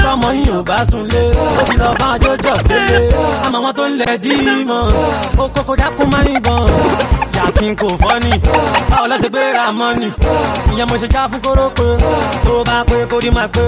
[0.03, 2.79] tọmọ yìí ò bá sunlé ó ti lọ bá ọjọ́ jọ̀ pé
[3.45, 4.81] àmọ́ wọn tó ń lẹ̀ jímọ̀
[5.43, 6.59] ó kókó dákú máa ń bọ̀
[7.37, 8.31] yasin kò fọ́nì
[8.89, 10.07] báwo lọ́sẹ̀ gbé ra mọ́nì
[10.73, 11.87] ìyẹn mo ṣe já fún kóró pé
[12.43, 13.65] tó bá pé kó rí máa pé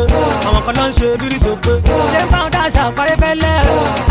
[0.47, 1.71] àwọn kan ló ń ṣe gírí so pé
[2.13, 3.56] ṣé ń bá wọn dáṣà parí fẹ́lẹ́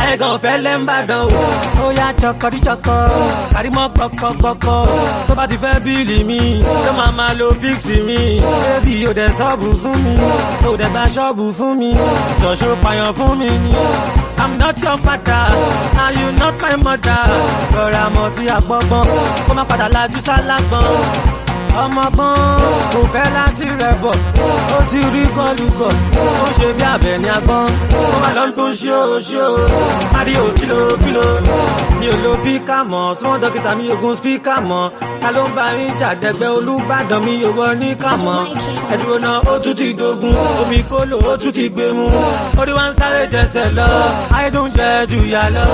[0.01, 1.45] ayé gan ọ̀fẹ́ lẹ́ ń bá dán o
[1.85, 2.97] ó yá chọkọ rí chọkọ
[3.55, 4.79] kárí mọ́ kọ́kọ́kọ́kọ́
[5.27, 6.41] tó bá ti fẹ́ bíìlì mi
[6.87, 8.19] ló máa máa lo píksì mi
[8.63, 10.15] bébì ò dẹ̀ ṣọ́ọ̀bù fún mi
[10.71, 11.91] ò dẹ̀ gba ṣọ́ọ̀bù fún mi
[12.43, 13.73] jọ̀ṣọ́ pààyàn fún mi ni.
[14.39, 15.33] I'm not your father.
[15.33, 17.11] Are you not my mother?
[17.11, 17.73] Oh.
[17.93, 18.87] I'm not your father.
[19.09, 19.45] Oh.
[19.47, 21.36] Come on, father, like you, so like, oh.
[21.85, 22.13] ọmọ kan
[22.93, 24.15] kò fẹ́ láti rẹ̀ bọ̀
[24.79, 25.93] ó ti rí kọlùkọ̀
[26.47, 27.65] ó ṣe bí abẹ ní agbọ́n
[27.99, 29.45] ó má lọ ń tún ṣó ṣó
[30.13, 30.45] parí ò
[32.01, 34.85] mi ò lo píkà mọ́ súnmọ́ dókítà mi ogun spíkà mọ́
[35.23, 38.39] ta ló ń bá yín jàdẹ́gbẹ́ olúbàdàn mi ò wọ ní kàmọ́
[38.93, 42.07] ẹ̀dúró ó tún ti dogun omi kóló ó tún ti gbé mu
[42.61, 43.89] orí wa ń sáré jẹsẹ̀ lọ
[44.37, 45.67] ayédúnjẹ jùyà lọ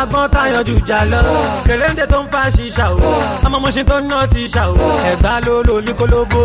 [0.00, 1.22] agbọ́n tayọ̀ jùjà lọ
[1.68, 3.12] kèléńdé tó ń fa ṣìṣà o
[3.46, 6.42] ọmọ mọ̀ṣin tó ń ná ti ṣà o ẹ̀gbá lólò líkólóbó.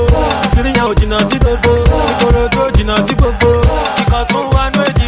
[0.54, 1.74] síríyàn ò jìnnà sí gbogbo.
[2.12, 3.52] ìkòròdú ò jìnnà sí gbogbo.
[4.02, 5.01] ìkànsó wa ní èjì.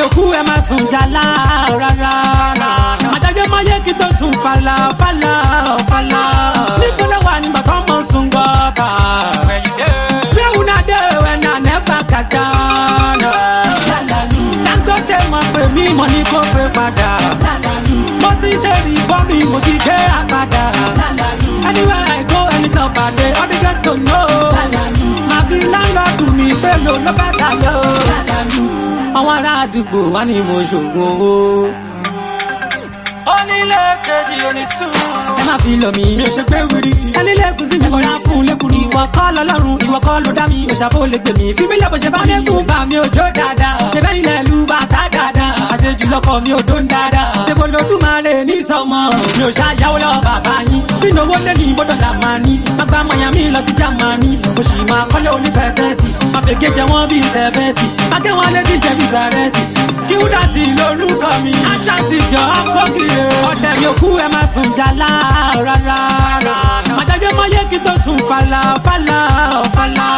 [0.00, 1.24] yòókù ẹ má sùn jàlá
[1.80, 2.14] rárá.
[3.02, 5.34] àmàjáde má yẹ kí tó sùn fàlà fàlà
[5.90, 6.22] fàlà.
[6.80, 8.88] nípínlẹ̀ wà ní bàtà ọmọ sùn gọ́ta.
[9.48, 9.58] bí
[10.46, 12.46] ẹ̀wù náà dé ẹ̀wẹ̀ náà nẹ́fà kàdá.
[14.70, 17.10] Dangote mọ̀ pé mi mọ̀ ní kó pé padà.
[18.22, 20.64] mo ti ṣe rí bọ́ọ̀lù mo ti dé àpàdà.
[21.68, 24.26] anywhere I go anytime pàdé all the girls go know.
[25.50, 27.74] bí láńlọ́ọ̀dù mi pé lò ló bá dà lọ.
[29.18, 31.32] àwọn ará àdúgbò wá ní mo ṣògùn owó.
[33.34, 35.04] onílé kejì onísùúrù.
[35.40, 36.92] ẹ má fi lọ mi mi ò ṣe pé wíri.
[37.18, 38.80] ẹni lẹ́kùn sí mi kò rá fún lẹ́kùn ní.
[38.86, 41.46] ìwọ kọ́ lọ́lọ́run ìwọ kọ́ ló dá mi òṣàbò lè gbè mí.
[41.56, 43.76] fi mí lẹ́bọ̀ ṣe bá mi kú bá mi ò jó dáadáa.
[43.92, 45.52] ṣe bẹ́yìn lẹ́lu bàtà dáadáa.
[45.72, 47.39] àṣejù lọkọ mi ò ń dáadáa.
[47.50, 49.00] jáde bọ́dọ̀ tún máa rẹ̀ ní sọmọ.
[49.36, 50.82] mi ò ṣàyàwó lọ́wọ́ bàbá yín.
[51.00, 52.54] bí ìnáwó lé ní bọ́dọ̀ làmání.
[52.82, 52.98] àgbà
[53.32, 54.30] mi lọ sí jámání.
[54.56, 56.08] mo sì máa kọ́lé onífẹ̀ẹ́fẹ́sì.
[56.38, 57.86] àfẹ̀gé jẹ wọ́n bíi tẹ̀fẹ́sì.
[58.16, 59.62] akẹ́wọ̀n alẹ́ bíi jẹ́ bizarẹ́sì.
[60.08, 61.52] kí wúdà ti lórúkọ mi.
[61.72, 62.42] àtàsí jọ
[62.74, 63.28] kókìlẹ̀.
[63.50, 65.10] ọ̀tẹ̀ mi ò kú ẹ má sùn jàlá
[65.66, 65.98] rárá.
[66.98, 69.18] màdájọ́ mọ yé kí tó sùn fàlà fàlà
[69.76, 70.08] fàlà.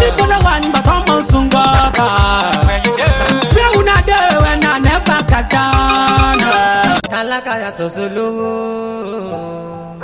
[0.00, 2.06] níbo lọ́wọ́ àníbàtọ́ mọ̀ sùn gbọ́ta.
[7.14, 8.26] Kalaka ya to Zulu.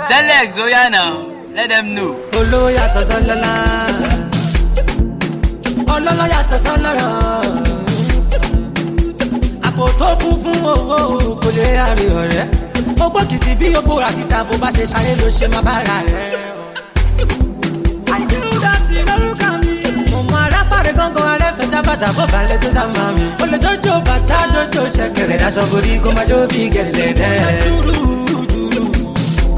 [0.01, 1.03] Select Zoyana,
[1.53, 2.11] let them know.
[2.39, 3.51] Olo ya to Zolala.
[5.93, 7.07] Ololo ya to Zolara.
[9.67, 10.99] Àpò tó kún fún owó
[11.41, 12.45] kò lè rárí ọ̀rẹ́.
[13.03, 15.97] Ó gbókìtì bí yóò gbóra kìsà bó bá ṣe ṣayé ló ṣe máa bá ara
[16.13, 16.27] rẹ̀.
[18.13, 19.71] Àìkú dá sí lórúkà mi.
[20.11, 21.40] Mo mọ arápàdé gángan
[21.87, 23.23] bàtà kó balẹ̀ tó sá máa mi.
[23.43, 27.59] olè tó jó bàtà tó jó ṣẹ̀kẹ̀rẹ̀ aṣọ borí kó máa jó bí gẹ̀lẹ̀dẹ́.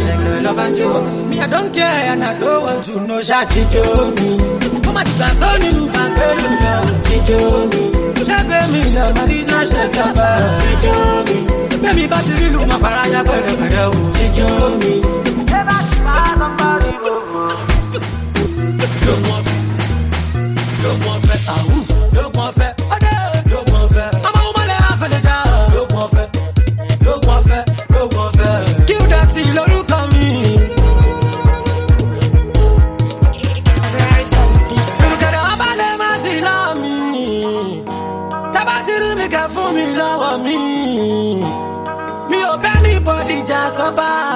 [0.00, 0.90] ṣẹ̀kẹ̀rẹ̀ lọ bá ń jó.
[1.28, 2.22] mi I don't care and
[3.54, 3.84] jíjó
[4.94, 6.48] má ti gbà tó nílùú bàgbé lù
[7.06, 10.28] jíjó ṣẹ́gbẹ́ mi lọ́rọ̀ níjọ́ ṣẹ̀fẹ́ bá.
[10.62, 11.38] jíjọ́ mi.
[11.74, 13.90] ẹgbẹ́ mi bá ti rí lu mọ faraya pẹ̀rẹ̀pẹ̀rẹ̀ o.
[14.16, 14.92] jíjọ́ mi.
[15.50, 17.42] ṣé bá ṣì máa lọ parí gbogbo.
[19.28, 19.58] ló fẹ́
[20.82, 21.76] ló fẹ́ àwù
[22.16, 23.13] ló fẹ́ ọdẹ.
[43.76, 44.33] soba.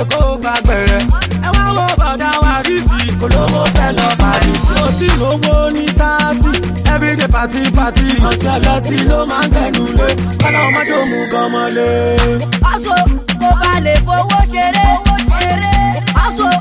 [0.00, 1.02] èkó gbàgbẹ̀rẹ̀
[1.46, 4.52] ẹ wá wo bọ̀dá wa rísì olówó fẹ́ lọ parí.
[4.82, 6.50] ó ti lówó ní táàtì
[6.92, 10.08] everyday party party ọtí ọlọ́tí ló máa ń tẹnu lé
[10.40, 11.88] kọ́lá ọmọdé òmù gan mọ́lé.
[12.72, 13.00] ọ̀ṣọ́
[13.42, 14.86] kò bá lè fowó ṣeré.
[16.24, 16.52] ọ̀ṣọ́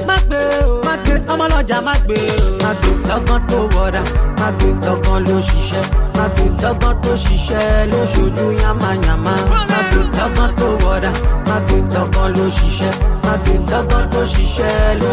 [0.08, 0.72] má gbé o.
[0.86, 2.40] má gbé ọmọlọ́jà má gbé o.
[2.62, 4.02] má gbé lọ́gán tó wọ̀dà.
[4.40, 5.86] má gbé lọ́gán ló ṣiṣẹ́.
[6.16, 9.34] má gbé lọ́gán tó ṣiṣẹ́ ló ṣojú yàmáyàmá.
[9.72, 11.10] má gbé lọ́gán tó wọ̀dà.
[11.48, 12.92] má gbé lọ́gán ló ṣiṣẹ́.
[13.24, 13.32] má
[13.70, 15.10] lọ́gán tó ṣiṣẹ́ ló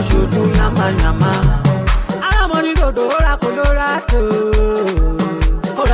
[0.60, 1.32] yàmáyàmá.
[2.28, 3.90] alámọ̀ ní dòdò ora ra kò ló ra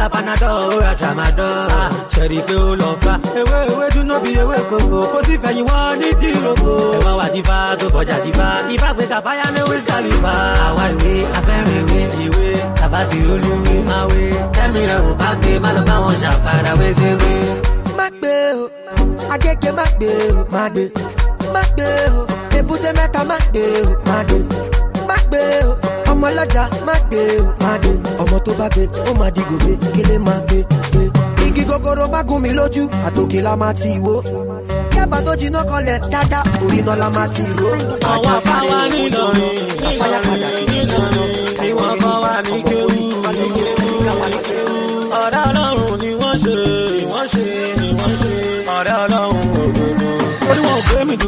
[0.10, 1.68] panadol ó ra tramadol.
[2.14, 5.94] sẹ̀rí pé ó lọ fa ewé ewé dúná bí ewé kòkó kó sì fẹ̀yìn wọ́n
[6.02, 6.72] ní dìroko.
[6.98, 10.34] ẹ̀wọ̀n wà dífá tó fọjà dífá ìfá pé kàfáyà ní wíṣ kàlífà.
[10.68, 12.48] àwa ìwé afẹ́rẹ̀wé ìwé
[12.80, 14.24] tàbá ti olúwe máa wé.
[14.56, 17.34] tẹ́mi rẹ̀ ò bá gbé má lọ bá wọn ṣàfarawé séwé.
[17.98, 18.64] má gbé o
[19.34, 20.86] agége má gbé o má gbé
[21.54, 21.86] má gbé
[22.18, 22.22] o
[22.58, 24.38] èbúté mẹ́ta má gbé o má gbé
[25.10, 25.85] má gbé o.
[26.16, 27.92] ọmọ alájà má gbé o má gbé
[28.22, 30.58] ọmọ tó bá gbé ó má di gòbé kílé má gbé
[30.92, 31.04] gbé
[31.48, 34.14] igi gogoro bá gún mi lójú àtòkè la má ti wó
[34.96, 37.70] dábàá tó jiná kọlẹ̀ dáadáa orí náà la má ti ró.
[38.12, 42.90] àwọn afáwa nílọrin nílọrin nílọrin tí wọ́n kọ́ wa ní kéwú
[43.38, 43.75] ní kéwú.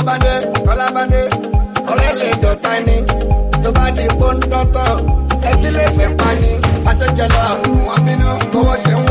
[0.06, 0.34] bá dé
[0.66, 1.22] tọ́lá bá dé
[1.92, 2.96] ọ̀rẹ́ lè dọ̀tá ni
[3.62, 4.88] tó bá di pọ́ńdọ́tọ̀
[5.50, 6.50] ẹbí lè fẹ́ pa ni
[6.84, 7.26] pàṣẹ jẹ
[7.86, 9.04] wọn bínú bọ́wọ́ ṣe ń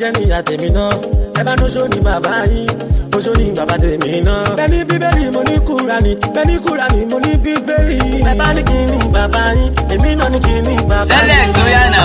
[0.00, 0.92] jẹ́ mi àtẹ̀mí náà
[1.38, 2.68] ẹ bá lóṣó ni bàbá yín
[3.16, 4.36] oṣó ni bàbá tèmi náà.
[4.58, 7.98] bẹ́ẹ̀ni bíbélì mo ní kúránì bẹ́ẹ̀ni kúránì mo ní bíbélì.
[8.30, 8.78] ẹ bá ní kí
[9.14, 10.52] bàbá yín èmi náà ní kí
[10.90, 11.10] bàbá yín.
[11.10, 12.04] sẹ́lẹ̀ tó yà náà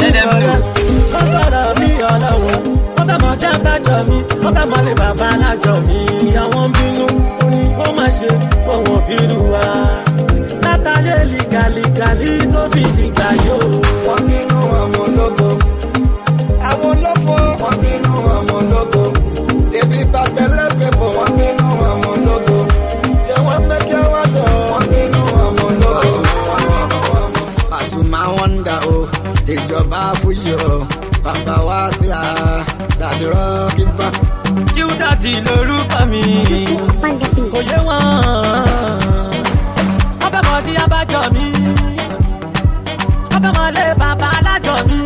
[0.00, 0.24] tẹ́lẹ̀
[0.88, 0.94] mú.
[1.20, 2.60] ó sọ̀rọ̀ bí ọlọ́run
[3.00, 4.16] ó fẹ́ mọ̀ jẹ́ bájọ́ mi
[4.46, 5.98] ó fẹ́ mọ̀ lé bàbá alájọ mi.
[6.26, 7.06] ìyàwó ń bínú
[7.84, 8.30] ó ó má ṣe
[8.72, 9.64] òun ò bínú wa
[10.66, 12.84] látàlẹ́ lìgàlìgàlì tó fi
[34.82, 36.22] Júdásì lórúkọ mi
[37.52, 38.02] kò yé wọn wọ́n
[40.32, 41.46] fẹ́ mọ̀ tí abájọ mi
[43.32, 45.00] wọ́n fẹ́ mọ̀ lé bàbá alájọ mi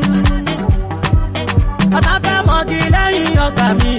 [1.99, 3.95] ọ̀tá fẹ́ mọ̀ kí lẹ́yìn ọgbà mi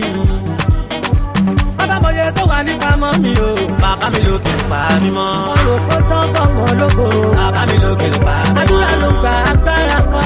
[2.02, 3.50] wọ́n yẹ tó wà nípa mọ́ mi o
[3.82, 5.30] bàbá mi lókè pa mí mọ́.
[5.56, 7.06] olùkó tán fọmọ ológo
[7.38, 8.60] bàbá mi lókè pa mí mọ́.
[8.62, 10.26] àdúrà ló gba agbára kọ́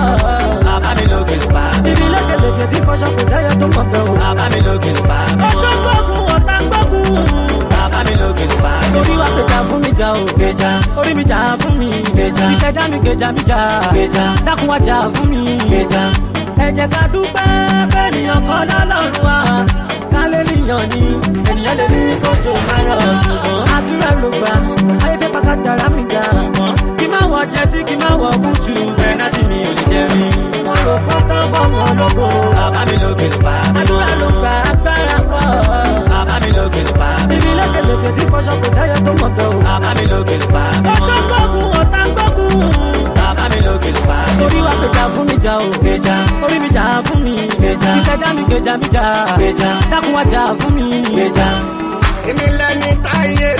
[0.68, 1.92] bàbá mi lókè pa mí mọ́.
[1.92, 4.92] ibi lókèlèkè tí fọṣọ kò sẹ́yọ tó mọ̀ bẹ́ẹ̀ o bàbá mi lókè
[10.02, 10.24] gbẹjà o.
[10.38, 10.82] gbẹjà.
[11.00, 11.90] orí mi jà fún mi.
[12.14, 12.46] gbẹjà.
[12.54, 13.62] ìṣẹ̀dá mi gbẹjà mi jà.
[13.94, 14.26] gbẹjà.
[14.46, 15.58] dákun wá jà fún mi.
[15.70, 16.04] gbẹjà.
[16.66, 19.38] ẹ jẹ́ ká dúpẹ́ bẹ́ẹ̀nìyàn kan lọ́lọ́run wa.
[20.14, 21.02] kálẹ̀ nìyàn ni
[21.52, 23.16] ènìyàn lè ní kójú márùn-ún.
[23.24, 24.54] ṣùgbọ́n àdúrà ló gbà
[25.06, 26.24] ayé fẹ́ pàkàtàrà mi ga.
[26.98, 28.76] kí má wọ jẹ́sí kí má wọ bùtù.
[38.16, 39.58] tí fọṣọ kò sẹ́yọ tó mọ̀ dọ̀ o.
[39.66, 40.96] bàbá mi lókè ló bá mi mọ́.
[41.08, 42.62] fọṣọ gbógun ọ̀tá gbógun.
[43.18, 44.46] bàbá mi lókè ló bá mi mọ́.
[44.46, 45.70] orí wa gbèjà fún mi jà o.
[45.82, 47.36] gbèjà orí mi jà fún mi.
[47.62, 49.06] gbèjà ìṣẹ̀dá mi gbèjà mi jà.
[49.40, 50.86] gbèjà dákun wa jà fún mi.
[51.14, 51.48] gbèjà
[52.22, 53.60] Imilani tayer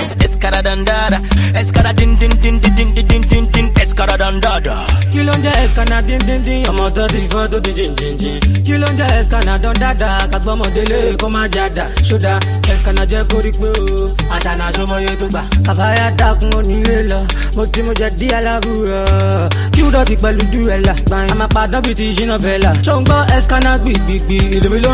[0.62, 1.18] dandada
[1.60, 4.74] Eskara din din din din din din din din din Eskara dandada
[5.10, 9.06] Kilonja eskana din din din Ọmọ tó ti fọ́ tó ti din jin jin Kilonja
[9.18, 12.32] eskana dandada Kagbọ́mọdélé kó má jáda Ṣódà
[12.72, 13.82] eskana jẹ́ kórí pé o
[14.36, 15.42] Àṣàna sọmọye tó gbà.
[15.70, 17.18] Àbáyá dákun onílé lọ,
[17.56, 19.02] mo ti mo jẹ dí alábùrọ̀.
[19.74, 21.30] Kí wúdọ̀ ti pẹ̀lú jù ẹ̀ là gbàyìn.
[21.34, 22.70] Àmà padà bíi ti ṣínà bẹ́ẹ̀ là.
[22.84, 24.38] Ṣé o ń gbọ́ ẹ̀sìkánná gbìgbìgbì?
[24.56, 24.90] Ìlú mi ló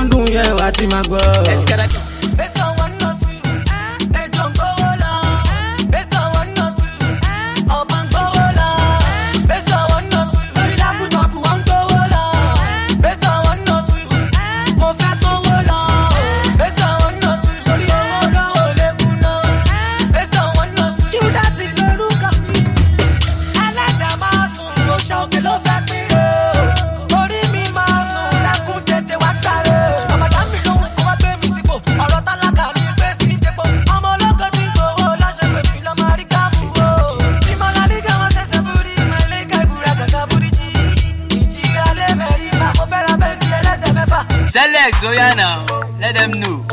[45.03, 45.61] oh yeah now.
[46.01, 46.65] Let them know.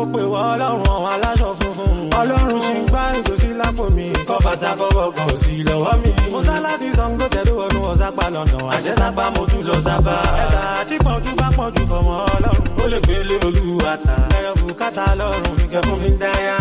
[0.00, 1.96] mo pè wá ọlọ́run aláṣọ funfun.
[2.20, 4.06] ọlọ́run ṣì ń gbá ìgòsí lápò mi.
[4.28, 6.10] kọ́ bàtà fọwọ́ kàn sí lọ́wọ́ mi.
[6.32, 7.64] mo sá láti sango tẹ̀lé wọ
[8.10, 10.14] àjẹsápá lọ́nà àjẹsápá mojú lọ sábà.
[10.42, 12.66] ẹ̀sà àti pọ̀jù bá pọ̀jù fọmọ ọlọ́run.
[12.82, 14.14] ó lè gbélé olúwa ta.
[14.38, 16.56] ẹ̀rọ bùkátà lọ́rùn mi kẹ́ fún mi dáyà.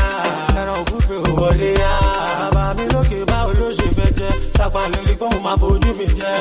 [0.59, 1.91] ẹ̀rọ òkúfe ò wọlé yá.
[2.41, 4.33] bàbá mi lókè báwo ló ṣe fẹ́ jẹ́.
[4.57, 6.35] sápá lórí kó máa fojú mi jẹ́.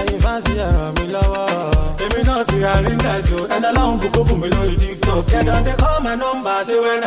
[0.00, 1.46] ẹ̀yin fáǹsì ẹ̀rọ mi lọ́wọ́.
[2.04, 5.20] èmi náà ti ra ríńgà sí ẹ̀dá láwọn kókó bù mí lórí tiktok.
[5.32, 6.98] kẹ́dọ̀ dé call my number ṣé wẹ́n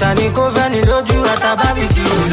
[0.00, 2.27] ko àtàníkó fẹ́ni lójú àtàbábìkì.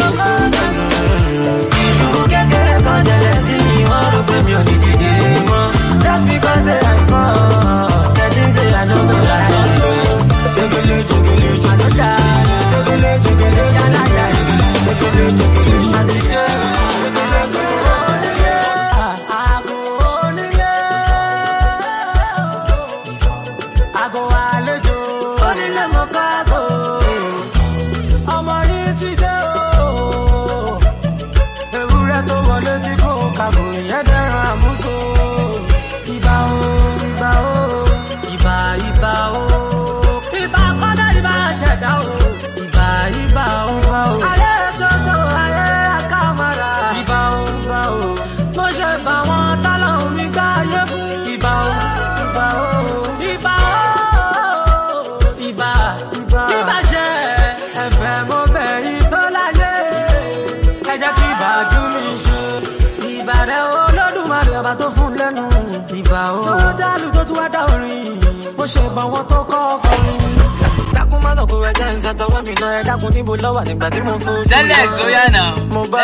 [72.55, 74.39] iná ẹ dákun níbo lọ́wà nígbà tí mo fún.
[74.49, 75.47] sẹ́lẹ̀ tó yà náà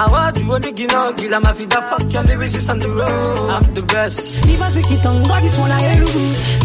[0.00, 3.50] àwọn àdúgbò ní gíná gíga máa fi dá fuck your lyrics on the road.
[3.54, 4.20] I'm the best.
[4.54, 6.12] If I speak it on God, this one I hear you.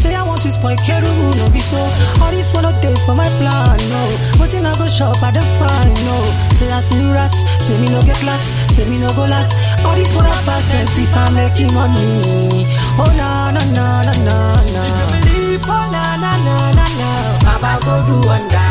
[0.01, 1.81] Say I want to spoil Kerubu, no be so.
[2.23, 4.03] All this one no there for my plan, no.
[4.39, 6.17] But in I go shop, I don't find, no.
[6.59, 7.35] Say I see ras,
[7.65, 8.43] say me no get class,
[8.75, 9.51] say me no go last.
[9.87, 12.65] All this one I pass, then see if I'm making money.
[13.01, 14.35] Oh na na na na na
[14.75, 14.81] na.
[14.85, 17.30] If you believe, oh na na na na na.
[17.61, 18.67] baba go do wonder.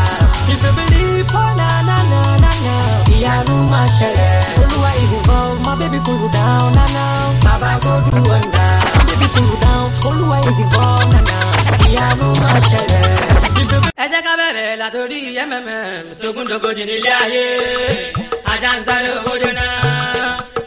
[0.53, 2.75] If you believe, oh na na na na na,
[3.15, 4.31] Iyanu Mashere.
[4.61, 7.05] Oluwa if involve, my baby cool down na na,
[7.47, 8.71] baba go do wonder.
[8.99, 11.37] My baby cool down, Oluwa if involve na na,
[11.89, 13.01] Iyanu Mashere.
[14.03, 15.19] Ẹ jẹ́ ká bẹ̀rẹ̀ látòrí
[15.51, 17.45] MMM, sógúndógójì nílé ayé,
[18.53, 19.67] ajá ń sáré owó jóná,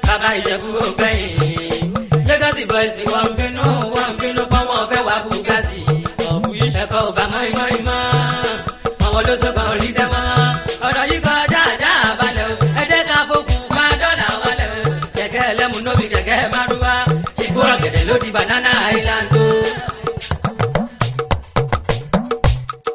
[0.07, 1.89] bàbá ìjẹ̀bú ó gbẹ̀yìn.
[2.29, 5.81] Lagos boys wọ́n bínú wọ́n bínú pọ́n wọ́n fẹ́ wá bùgásì,
[6.33, 7.72] ọ̀fù yìí ṣẹ̀kọ́ ò bá mọ́ ìmọ̀
[9.13, 10.23] àwọn olóṣogbo orí tẹ́ mọ́
[10.87, 14.83] ọ̀rọ̀ yìí kọ́ dáadáa balẹ̀ o ẹ̀dẹ́ ká fokùn wá dọ́là wálẹ̀ o
[15.15, 15.77] kẹ̀kẹ́ ẹlẹ́mu
[16.13, 16.93] kẹ̀kẹ́ márúwá
[17.43, 19.41] ìgbóràn gẹ̀dẹ̀ ló di banana island o.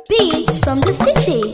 [0.08, 1.47] Beats from the city.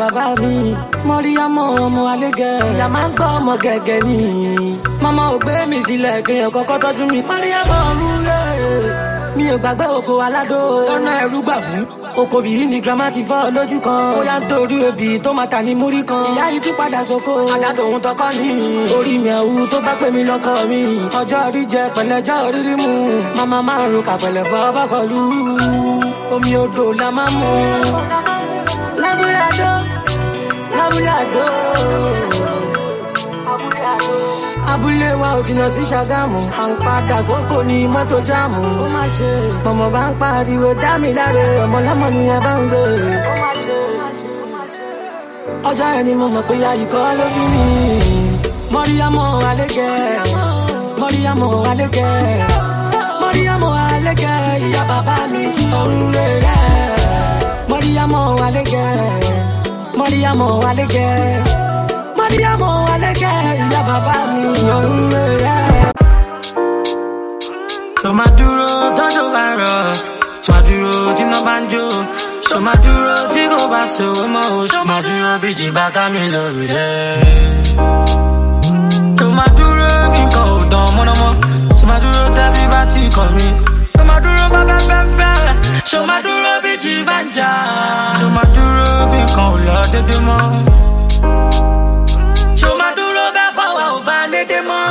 [0.00, 0.48] bàbá mi
[1.08, 4.18] mọ́ríyámọ́ ọmọ alégẹ̀ ìyá máa ń gbọ́ ọmọ gẹ̀gẹ̀ ni
[5.02, 8.46] Mama ò gbé mi sílẹ̀ kéèyàn kọ́kọ́ tọ́jú mi mọ́ríyámọ́ ọ̀run rẹ̀
[9.36, 11.76] mi ò gbàgbé oko aládó lọ́nà ẹ̀rú gbàgbú
[12.20, 15.48] oko bìí ni girama ti fọ́ lójú kan ó yá ń torí obì tó máa
[15.52, 18.48] tà ní múrí kan ìyá yìí tún padà sóko ajá tòun tọkọ ní
[18.96, 20.80] orí mi ẹ̀wù tó bá pè mí lọ́kọ mi
[21.20, 22.90] ọjọ́ orí jẹ pẹ̀lẹ́jọ́ orí rí mu
[23.36, 25.18] màmá márùn kà pẹ̀lẹ́ fọ́ bọ́kọ̀lù
[26.34, 27.50] omi odò la máa mú
[30.96, 31.46] àbúyàdó.
[34.72, 38.60] Abúlé wa ò jìnnà sí Ṣàgámù, à ń padà sóko ní mọ́tò jáàmù.
[38.84, 39.30] Ó má ṣe.
[39.64, 42.82] Mọ̀mọ́ bá ń pariwo dá mi láre, ọmọ lọ́mọ ni ẹ bá ń gbé.
[43.32, 43.34] Ó
[44.00, 44.32] má ṣe.
[45.68, 47.66] Ọjọ́ ẹni mo mọ̀ pé àyíkọ́ ló bí mi.
[48.74, 50.22] Mọ́ríyámọ́ Alégẹ̀.
[51.00, 52.42] Mọ́ríyámọ́ Alégẹ̀.
[53.20, 55.44] Mọ́ríyámọ́ Alégẹ̀ ìyá bàbá mi.
[55.78, 56.62] Òun rẹ̀ rẹ̀.
[57.70, 59.54] Mọ́ríyámọ́ Alégẹ̀
[59.98, 61.12] mọ́ríyàmọ̀ alẹ́kẹ́
[62.18, 63.34] mọ́ríyàmọ̀ alẹ́kẹ́
[63.66, 64.92] ìyá bàbá mi òun
[65.44, 65.74] rẹ̀.
[68.00, 68.68] ṣò máa dúró
[68.98, 69.78] tọ́jú bá rọ̀
[70.46, 71.84] ṣò dúró tí iná bá ń jó
[72.48, 76.02] ṣò máa dúró tí kò bá ṣòwò mọ́ o ṣò máa dúró bí jìbá ká
[76.12, 77.26] mi lọ rí rẹ̀.
[79.36, 81.32] ṣò dúró bí nǹkan ò dán mọ́nàmọ́
[81.80, 83.48] ṣò dúró tẹ́bí bá ti kọ̀ mí.
[84.06, 85.54] Ṣòmọ̀dúró bá fẹ́ fẹ́ fẹ́.
[85.90, 87.50] Ṣòmọ̀dúró bí ti bá ń jà.
[88.18, 90.42] Ṣòmọ̀dúró bí kan ò lọ dédé mọ́.
[92.60, 94.86] Ṣòmọ̀dúró bẹ́ fọwọ́ ò bá lédè mọ́.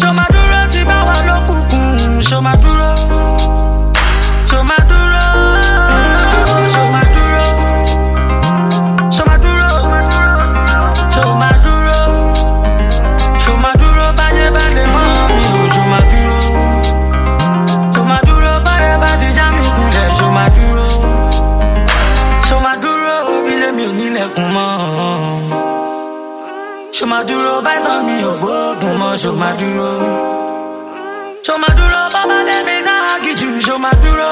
[0.00, 1.96] Ṣòmọ̀dúró ti bá wa lókùnkùn.
[2.28, 2.90] Ṣòmọ̀dúró.
[27.06, 29.90] Ṣo máa dúró báyìí sọ mi ò gbóògùn mọ́ ṣo máa dúró.
[31.46, 34.30] Ṣo máa dúró bàbá lẹ́mi sáàkì jù ṣo máa dúró.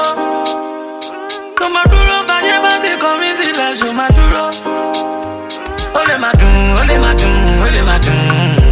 [1.57, 4.45] Ṣo máa dúró báyé bá ti kọ mí sílẹ̀ ṣo máa dúró.
[5.99, 8.64] Ó lè máa dùn, ó lè máa dùn, ó lè máa dùn.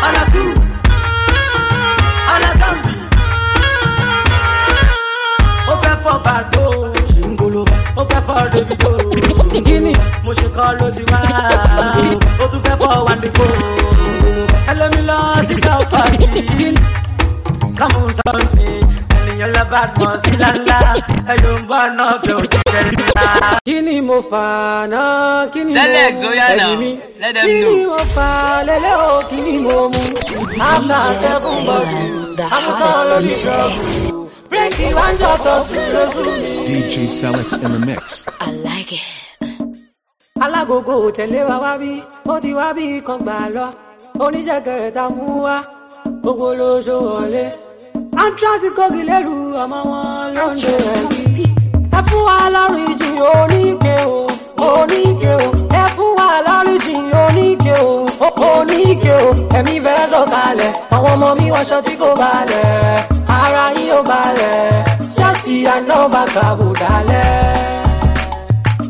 [0.03, 0.27] ana
[2.33, 2.71] ana
[6.05, 6.80] fọ́ bàdó
[8.41, 8.97] call David Go.
[9.11, 9.93] Guinea,
[10.25, 10.51] mo ṣe
[32.53, 34.20] I'm
[34.51, 38.25] DJ Selix in the mix.
[38.41, 39.01] I like it.
[40.45, 41.93] alágogo ò tẹ̀lé wa wá bí
[42.33, 43.67] ó ti wá bí kan gbà lọ
[44.25, 45.57] oníṣẹ́ kẹrẹ̀ta mú wá
[46.23, 47.45] gbogbo ló ṣó wọlé.
[48.25, 51.47] antrax kogi lẹ́rù ọmọ wọn ló ń ṣe ẹ̀bí.
[51.99, 54.17] ẹ fún wa lọ́rùn ìjìn oníke o
[54.81, 55.47] oníke o
[55.83, 57.93] ẹ fún wa lọ́rùn ìjìn oníke o
[58.53, 59.29] oníke o
[59.59, 62.99] ẹ̀mí vezo kale, awo ọmọ mi wọṣọ tí kò balẹ̀.
[63.51, 64.85] ara yín ó balẹ̀
[65.17, 67.59] ṣáàṣì àná bàbá wò dálẹ̀.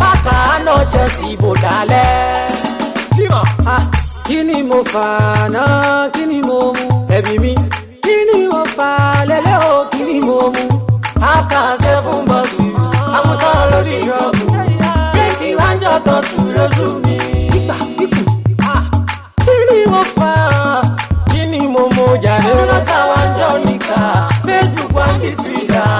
[0.00, 0.36] bàbá
[0.66, 2.10] náà Chelsea bò dálẹ̀.
[4.28, 5.06] kí ni mo fà
[5.54, 6.86] náà kí ni mo mú
[7.16, 7.52] ẹ̀bí mi
[8.04, 8.88] kí ni mo fà
[9.30, 10.64] lẹ́lẹ́ o kí ni mo mú
[11.32, 12.78] after seven bottles
[13.16, 14.33] àwọn kan lórí ìjọba
[15.94, 17.16] látọ̀ tù lójú mi.
[18.70, 18.84] Ah, ah.
[19.46, 20.32] kí ni mo fà
[20.64, 20.82] á
[21.30, 22.54] kí ni mo mọ jàre.
[22.70, 23.98] lọ́sà wa ń jọ níkà
[24.46, 25.94] Facebook wa ń di Twitter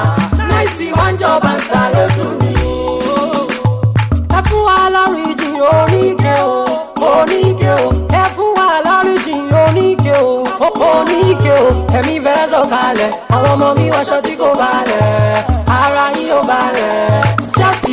[0.50, 1.60] láìsí wa ń jọba ń
[1.94, 2.54] lójú mi.
[4.36, 6.54] ẹ fún wa lọ́rìjì oníke o
[7.18, 7.88] oníke o
[8.20, 9.34] ẹ fún wa lọ́rìjì
[9.64, 10.14] oníke
[10.62, 11.66] o oníke o
[11.98, 15.40] ẹ̀mí fẹ́ sọ̀kalẹ̀ àwọn ọmọ mi wọṣọ tí kò balẹ̀
[15.78, 17.23] ara yín ò balẹ̀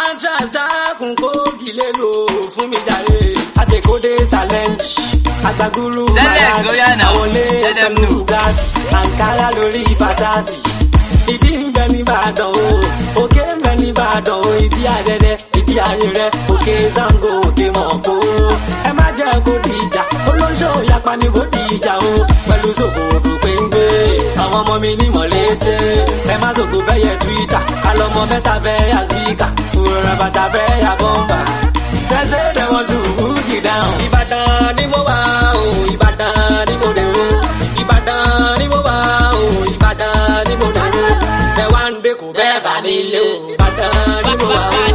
[0.00, 1.30] anjas dákun kó
[1.64, 2.12] gilé lò
[2.56, 3.20] fún mi jàre.
[3.60, 4.96] Adekode challenge
[5.48, 10.58] Agbagulu Marat Awole Tẹ̀lú Bugatti Ankara lórí Fasasi.
[11.32, 15.74] Ìdí ń bẹ ní Ìbàdàn o, òkè ń bẹ ní Ìbàdàn o, ìdí àdẹ́dẹ́, ìdí
[15.90, 18.14] àyẹ̀rẹ́, òkè Zango, òkè Mọ̀kó.
[18.88, 22.10] Ẹ má jẹ́ kó di ìjà, olóńṣó ìyapa ni kó di ìjà o,
[22.48, 23.41] pẹ̀lú ṣòkòrò
[24.42, 25.74] àwọn ọmọ mi ní mọ̀lété
[26.32, 30.92] ẹ má sòkò fẹ́ yẹ túwítà alọ́mọ mẹ́ta fẹ́ yà síkà fúnra bàtà fẹ́ yà
[31.00, 31.38] bọ́mbà
[32.10, 33.96] fẹ́sẹ̀ dẹ̀ wọ́n tún búkì dáhùn.
[34.04, 34.40] Ìbàdàn
[34.76, 35.18] ni mo wà
[35.60, 35.62] o
[35.92, 36.36] Ìbàdàn
[36.68, 37.24] ni mo dé o
[37.80, 38.22] Ìbàdàn
[38.60, 38.96] ni mo wà
[39.40, 39.42] o
[39.74, 40.16] Ìbàdàn
[40.48, 44.46] ni mo dé o bẹ́ẹ̀ wá ń dẹ́kun bẹ́ẹ̀ bá mi o Ìbàdàn ni mo
[44.54, 44.91] wà o.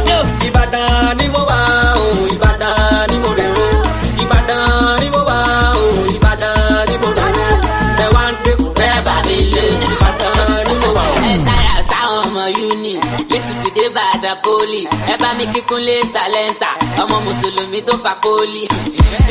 [12.48, 12.92] ọmọ uni
[13.30, 14.80] lẹ́sì ti dé bàdà poli
[15.12, 16.68] ẹ bá mi kíkún lé sàlẹ́nsà
[17.02, 18.62] ọmọ mùsùlùmí tó fa poli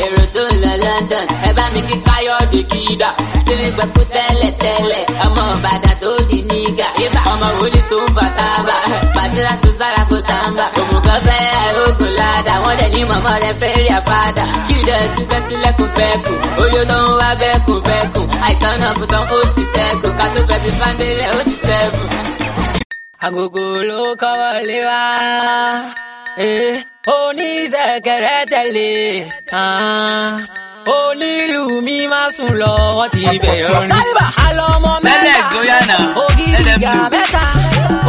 [0.04, 3.08] èrò tó ń lọ London ẹ bá mi kí káyọ̀dé kídà
[3.46, 6.88] tí mi gbẹ̀kú tẹ́lẹ̀tẹ́lẹ̀ ọmọ ìbàdàn tó di nígà
[7.32, 8.76] ọmọ wòlíì tó ń fa tábà
[9.14, 13.72] pàṣírà sọ sára kó tàǹbà òmùgọ̀ fẹ́ ogun ládà wọ́n dẹ̀ ní mọ̀mọ́ rẹ fẹ́
[13.84, 19.04] rí àpáda kí ìdẹ̀ ti fẹ́ sílẹ̀kùn fẹ́kùn olóná ń wá bẹ́kùn bẹ́kùn àìtọ́nà kò
[19.12, 22.10] tán ó sì sẹ́kùn ká tó fẹ́ fi fáńdélẹ̀ ó ti sẹ́kùn
[23.26, 25.02] agogo ló kọ́wọ́ lé wa
[27.18, 28.88] oníṣẹ̀kẹ̀rẹ̀ tẹ̀lé
[30.96, 33.90] onílù mi máa sùn lọ wọ́n ti bẹ̀rẹ̀ orin.
[34.46, 37.42] alọ́mọ mẹ́ta ògidì ìyá mẹ́ta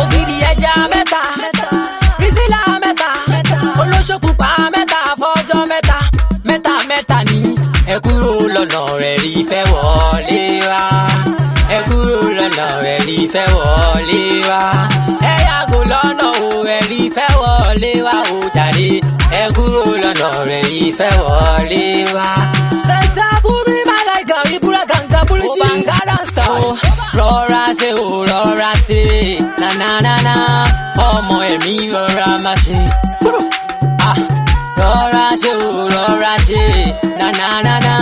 [0.02, 1.22] ògidì ẹja mẹ́ta
[2.20, 3.10] bísílà mẹ́ta
[3.82, 5.98] olóṣòkùpá mẹ́ta fọ́jọ́ mẹ́ta
[6.48, 7.40] mẹ́ta mẹ́ta ni
[7.94, 10.40] ẹ kúrò lọ́nà rẹ̀ rí fẹ́ wọlé
[10.72, 11.09] wa
[12.60, 14.62] lọ́nà ẹ̀rí fẹ́ wọlé wá.
[15.34, 18.90] ẹ yàgò lọ́nà o ẹ̀rí fẹ́ wọlé wá o jàre.
[19.42, 20.28] ẹ kúrò lọ́nà
[20.60, 21.84] ẹ̀rí fẹ́ wọlé
[22.16, 22.28] wá.
[22.88, 25.50] sẹ́ńtà búrú ìbàdàn ìgàrí búrọ̀ gàǹgà búrú jì.
[25.52, 26.66] ó bá ń gára sọ̀rọ̀
[27.20, 29.02] rọra ṣe ò rọra ṣe.
[29.62, 30.36] nananana
[31.12, 32.80] ọmọ ẹ̀mí rọra máa ṣe.
[34.10, 34.18] Ah,
[34.80, 36.64] rọra ṣe ò rọra ṣe.
[37.20, 37.96] nananana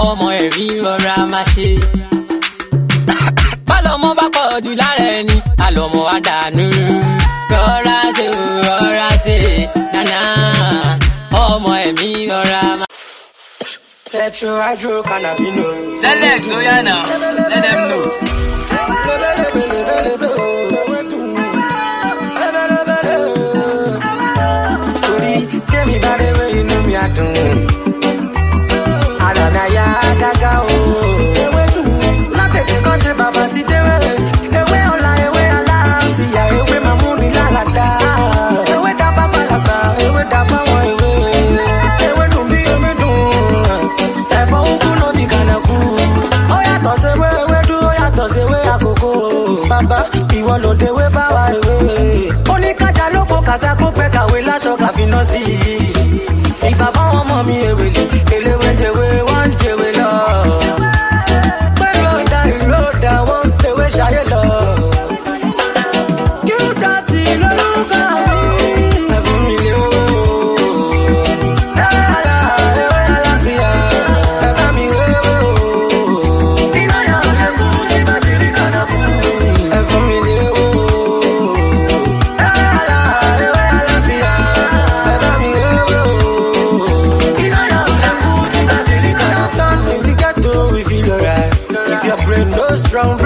[0.00, 1.68] ọmọ ẹ̀mí rọra máa ṣe
[3.96, 5.36] ọmọ bá pọ̀ jù lára ẹni
[5.66, 6.64] àlọ́mọ àdánù
[7.50, 8.26] rọra ṣe
[8.66, 9.36] rọra ṣe
[9.92, 10.18] nana
[11.44, 12.88] ọmọ ẹ̀mí rọra máa.
[14.12, 15.78] petro hydrocannabinol.
[16.02, 16.94] select oyana
[17.52, 18.04] let them know.
[49.88, 50.02] bàbá
[50.38, 51.74] ìwọ ló dewé bá wa ewé.
[52.54, 55.40] ó ní kájà lóko kàṣà kó pẹ́ kàwé láṣọ kàfínà sí
[55.74, 55.76] i.
[56.70, 57.84] ìbàbá ọmọ mi ewé
[92.96, 93.20] round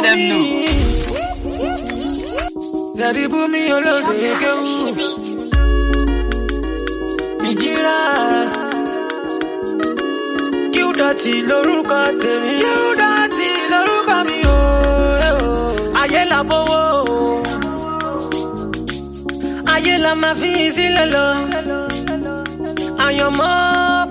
[0.00, 0.46] Let them know.
[2.98, 4.66] Zari bumi olóore kéwú.
[7.50, 7.98] Ìjìrá.
[10.74, 12.52] Kíúdọ̀tì lórúkọ tèmi.
[12.62, 14.56] Kíúdọ̀tì lórúkọ mi o.
[16.00, 16.80] Ayé la bówó
[17.14, 17.16] o.
[19.74, 21.28] Ayé la máa fi sílẹ̀ lọ.
[23.04, 23.52] Àyànmọ́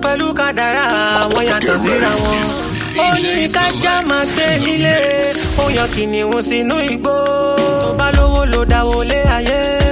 [0.02, 0.84] pẹ̀lú kádàrá
[1.22, 2.46] àwọn yàtọ̀ síra wọn.
[3.04, 4.98] Ó ní ká já máa gbé nílé
[5.58, 7.12] ó yan kìnìún sínú igbó
[7.80, 9.87] tó bá lówó ló dáwọlé ayé.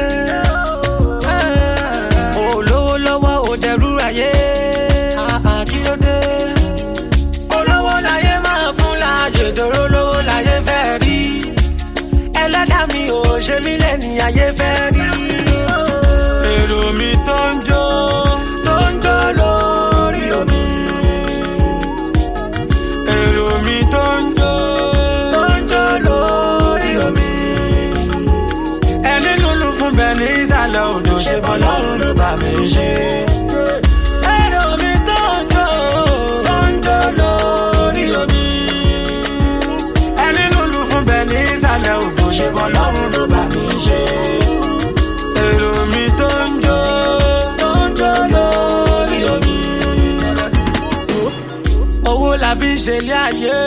[53.41, 53.61] ṣe.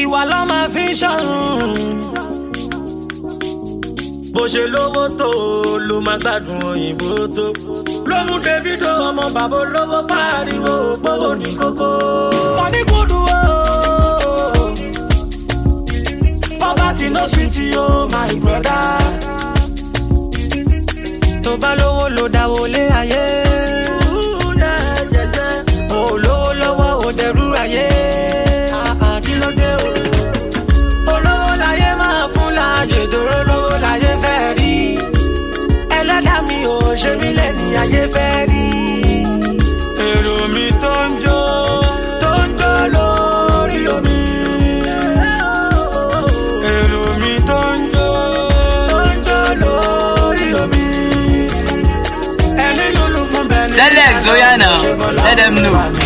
[0.00, 1.72] ìwà ló máa fi ṣọ̀run.
[4.34, 5.28] bó ṣe lówó tó
[5.88, 7.46] ló máa gbádùn òyìnbó tó.
[8.10, 11.88] ló mú Davido ọmọ bàbá olówó pariwo gbówó ní kókó.
[12.58, 13.36] wọ́n ní kúndùn o.
[16.60, 18.84] poverty no sweet you my brother.
[21.44, 23.47] tó bá lówó ló dáwọ́ lé ayé.
[37.88, 38.64] ayé fẹ́ rí.
[40.12, 41.40] èrò mi tó ń jó
[42.22, 44.18] tó ń jó lórí omi.
[46.78, 48.08] èrò mi tó ń jó
[48.90, 50.84] tó ń jó lórí omi.
[52.64, 54.70] ẹni lulu fún bẹ́ẹ̀ sẹ́lẹ̀ tó yànnà
[55.24, 55.97] let them know.